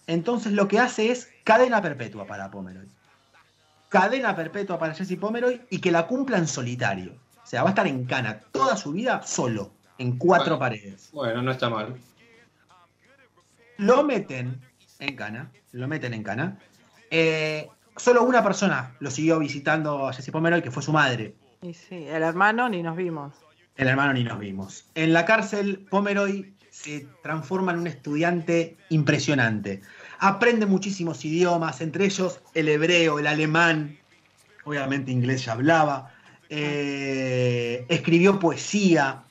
Entonces 0.08 0.54
lo 0.54 0.68
que 0.68 0.80
hace 0.80 1.12
es 1.12 1.30
cadena 1.44 1.82
perpetua 1.82 2.26
para 2.26 2.50
Pomeroy. 2.50 2.88
Cadena 3.90 4.36
perpetua 4.36 4.80
para 4.80 4.94
Jesse 4.94 5.18
Pomeroy 5.18 5.62
y 5.70 5.80
que 5.80 5.92
la 5.92 6.08
cumpla 6.08 6.38
en 6.38 6.48
solitario. 6.48 7.14
O 7.44 7.48
sea, 7.48 7.64
va 7.64 7.70
a 7.70 7.72
estar 7.72 7.88
en 7.88 8.06
cana 8.06 8.40
toda 8.52 8.78
su 8.78 8.94
vida 8.94 9.22
solo, 9.24 9.72
en 9.98 10.18
cuatro 10.18 10.58
Bueno. 10.58 10.60
paredes. 10.60 11.10
bueno, 11.12 11.42
no 11.42 11.52
está 11.52 11.70
mal. 11.70 11.96
Lo 13.82 14.04
meten 14.04 14.62
en 15.00 15.16
cana, 15.16 15.52
lo 15.72 15.88
meten 15.88 16.14
en 16.14 16.22
cana. 16.22 16.60
Eh, 17.10 17.68
solo 17.98 18.22
una 18.24 18.44
persona 18.44 18.96
lo 19.00 19.10
siguió 19.10 19.40
visitando 19.40 20.08
a 20.08 20.14
Jesse 20.14 20.30
Pomeroy, 20.30 20.62
que 20.62 20.70
fue 20.70 20.84
su 20.84 20.94
madre. 20.94 21.34
Y 21.64 21.74
sí, 21.74 22.06
el 22.08 22.22
hermano 22.22 22.70
ni 22.70 22.84
nos 22.84 22.96
vimos. 22.96 23.34
El 23.76 23.88
hermano 23.88 24.14
ni 24.14 24.24
nos 24.24 24.38
vimos. 24.38 24.86
En 24.94 25.14
la 25.14 25.26
cárcel, 25.26 25.88
Pomeroy 25.90 26.54
se 26.70 27.08
transforma 27.24 27.72
en 27.72 27.80
un 27.80 27.88
estudiante 27.88 28.78
impresionante. 28.90 29.82
Aprende 30.20 30.68
muchísimos 30.68 31.26
idiomas, 31.26 31.82
entre 31.82 32.06
ellos 32.06 32.40
el 32.54 32.70
hebreo, 32.70 33.18
el 33.18 33.26
alemán, 33.26 33.98
obviamente 34.64 35.12
inglés 35.12 35.46
ya 35.46 35.54
hablaba. 35.54 36.14
Eh, 36.50 37.84
escribió 37.90 38.38
poesía, 38.38 39.24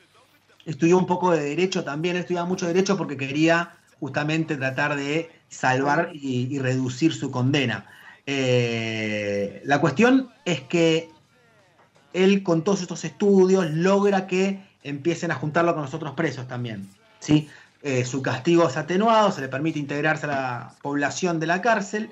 estudió 0.64 0.98
un 0.98 1.06
poco 1.06 1.30
de 1.30 1.40
derecho 1.40 1.84
también, 1.84 2.16
estudiaba 2.16 2.48
mucho 2.48 2.66
derecho 2.66 2.96
porque 2.96 3.16
quería 3.16 3.76
justamente 4.00 4.56
tratar 4.56 4.96
de 4.96 5.30
salvar 5.48 6.10
y, 6.12 6.48
y 6.54 6.58
reducir 6.58 7.14
su 7.14 7.30
condena. 7.30 7.86
Eh, 8.26 9.62
la 9.64 9.80
cuestión 9.80 10.30
es 10.44 10.60
que 10.62 11.10
él 12.12 12.42
con 12.42 12.64
todos 12.64 12.82
estos 12.82 13.04
estudios 13.04 13.70
logra 13.70 14.26
que 14.26 14.62
empiecen 14.82 15.30
a 15.30 15.34
juntarlo 15.34 15.74
con 15.74 15.82
los 15.82 15.94
otros 15.94 16.14
presos 16.14 16.48
también. 16.48 16.88
¿sí? 17.20 17.48
Eh, 17.82 18.04
su 18.04 18.22
castigo 18.22 18.68
es 18.68 18.76
atenuado, 18.76 19.32
se 19.32 19.40
le 19.40 19.48
permite 19.48 19.78
integrarse 19.78 20.26
a 20.26 20.28
la 20.28 20.74
población 20.82 21.40
de 21.40 21.46
la 21.46 21.62
cárcel. 21.62 22.10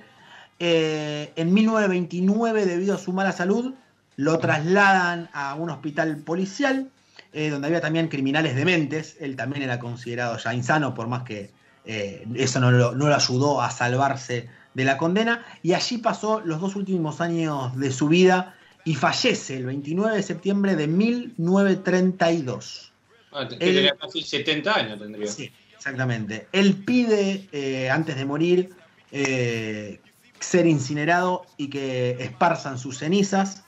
Eh, 0.59 1.33
en 1.37 1.53
1929, 1.53 2.67
debido 2.67 2.95
a 2.95 2.99
su 2.99 3.13
mala 3.13 3.33
salud, 3.33 3.75
lo 4.17 4.39
trasladan 4.39 5.29
a 5.33 5.55
un 5.55 5.71
hospital 5.71 6.17
policial, 6.19 6.91
eh, 7.33 7.51
donde 7.51 7.69
había 7.69 7.81
también 7.81 8.09
criminales 8.09 8.57
dementes. 8.57 9.17
Él 9.21 9.37
también 9.37 9.63
era 9.63 9.79
considerado 9.79 10.39
ya 10.39 10.55
insano, 10.55 10.95
por 10.95 11.07
más 11.07 11.23
que 11.23 11.51
eh, 11.89 12.25
eso 12.35 12.61
no 12.61 12.71
lo, 12.71 12.95
no 12.95 13.09
lo 13.09 13.15
ayudó 13.15 13.63
a 13.63 13.71
salvarse 13.71 14.51
de 14.75 14.85
la 14.85 14.99
condena. 14.99 15.47
Y 15.63 15.73
allí 15.73 15.97
pasó 15.99 16.41
los 16.45 16.61
dos 16.61 16.77
últimos 16.77 17.23
años 17.23 17.75
de 17.77 17.91
su 17.91 18.07
vida 18.09 18.55
y 18.85 18.95
fallece 18.95 19.57
el 19.57 19.65
29 19.65 20.17
de 20.17 20.23
septiembre 20.23 20.77
de 20.77 20.87
1932. 20.87 22.93
Ah, 23.33 23.49
tendría 23.49 23.97
casi 23.97 24.23
70 24.23 24.75
años 24.75 24.99
tendría. 24.99 25.27
Sí, 25.27 25.51
exactamente. 25.75 26.47
Él 26.53 26.75
pide, 26.85 27.49
eh, 27.53 27.89
antes 27.91 28.17
de 28.17 28.27
morir, 28.27 28.69
eh, 29.11 29.99
ser 30.41 30.67
incinerado 30.67 31.47
y 31.57 31.69
que 31.69 32.19
esparzan 32.21 32.79
sus 32.79 32.99
cenizas. 32.99 33.65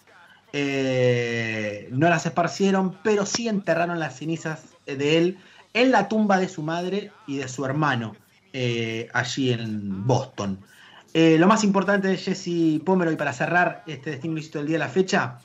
Eh, 0.53 1.89
no 1.91 2.11
las 2.11 2.27
esparcieron, 2.27 2.99
pero 3.03 3.25
sí 3.25 3.49
enterraron 3.49 3.99
las 3.99 4.19
cenizas 4.19 4.65
de 4.85 5.17
él 5.17 5.39
en 5.75 5.91
la 5.91 6.09
tumba 6.09 6.39
de 6.39 6.49
su 6.49 6.63
madre 6.63 7.13
y 7.27 7.39
de 7.39 7.49
su 7.49 7.65
hermano, 7.65 8.17
eh, 8.53 9.09
allí 9.13 9.53
en 9.53 10.07
Boston. 10.07 10.61
Eh, 11.13 11.37
lo 11.39 11.47
más 11.49 11.65
importante 11.65 12.09
de 12.09 12.17
Jesse 12.17 12.81
Pomeroy 12.85 13.17
para 13.17 13.33
cerrar 13.33 13.83
este 13.87 14.11
destino 14.11 14.35
ilícito 14.35 14.59
del 14.59 14.69
día 14.69 14.75
de 14.77 14.85
la 14.85 14.89
fecha 14.89 15.39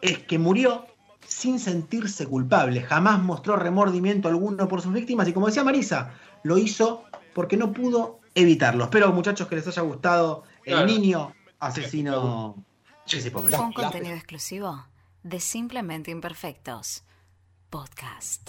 es 0.00 0.18
que 0.18 0.38
murió 0.38 0.86
sin 1.26 1.58
sentirse 1.58 2.26
culpable. 2.26 2.82
Jamás 2.82 3.22
mostró 3.22 3.56
remordimiento 3.56 4.28
alguno 4.28 4.68
por 4.68 4.82
sus 4.82 4.92
víctimas 4.92 5.28
y 5.28 5.32
como 5.32 5.46
decía 5.46 5.64
Marisa, 5.64 6.14
lo 6.42 6.58
hizo 6.58 7.04
porque 7.32 7.56
no 7.56 7.72
pudo 7.72 8.20
evitarlo. 8.34 8.84
Espero 8.84 9.12
muchachos 9.12 9.46
que 9.48 9.56
les 9.56 9.66
haya 9.66 9.82
gustado 9.82 10.42
el 10.64 10.74
Claro. 10.74 10.86
niño 10.86 11.34
asesino 11.60 12.56
Jesse 13.06 13.30
Pomeroy. 13.30 13.56
Fue 13.56 13.66
un 13.66 13.72
contenido 13.72 14.14
exclusivo 14.14 14.84
de 15.22 15.40
Simplemente 15.40 16.10
Imperfectos. 16.10 17.04
Podcast. 17.70 18.48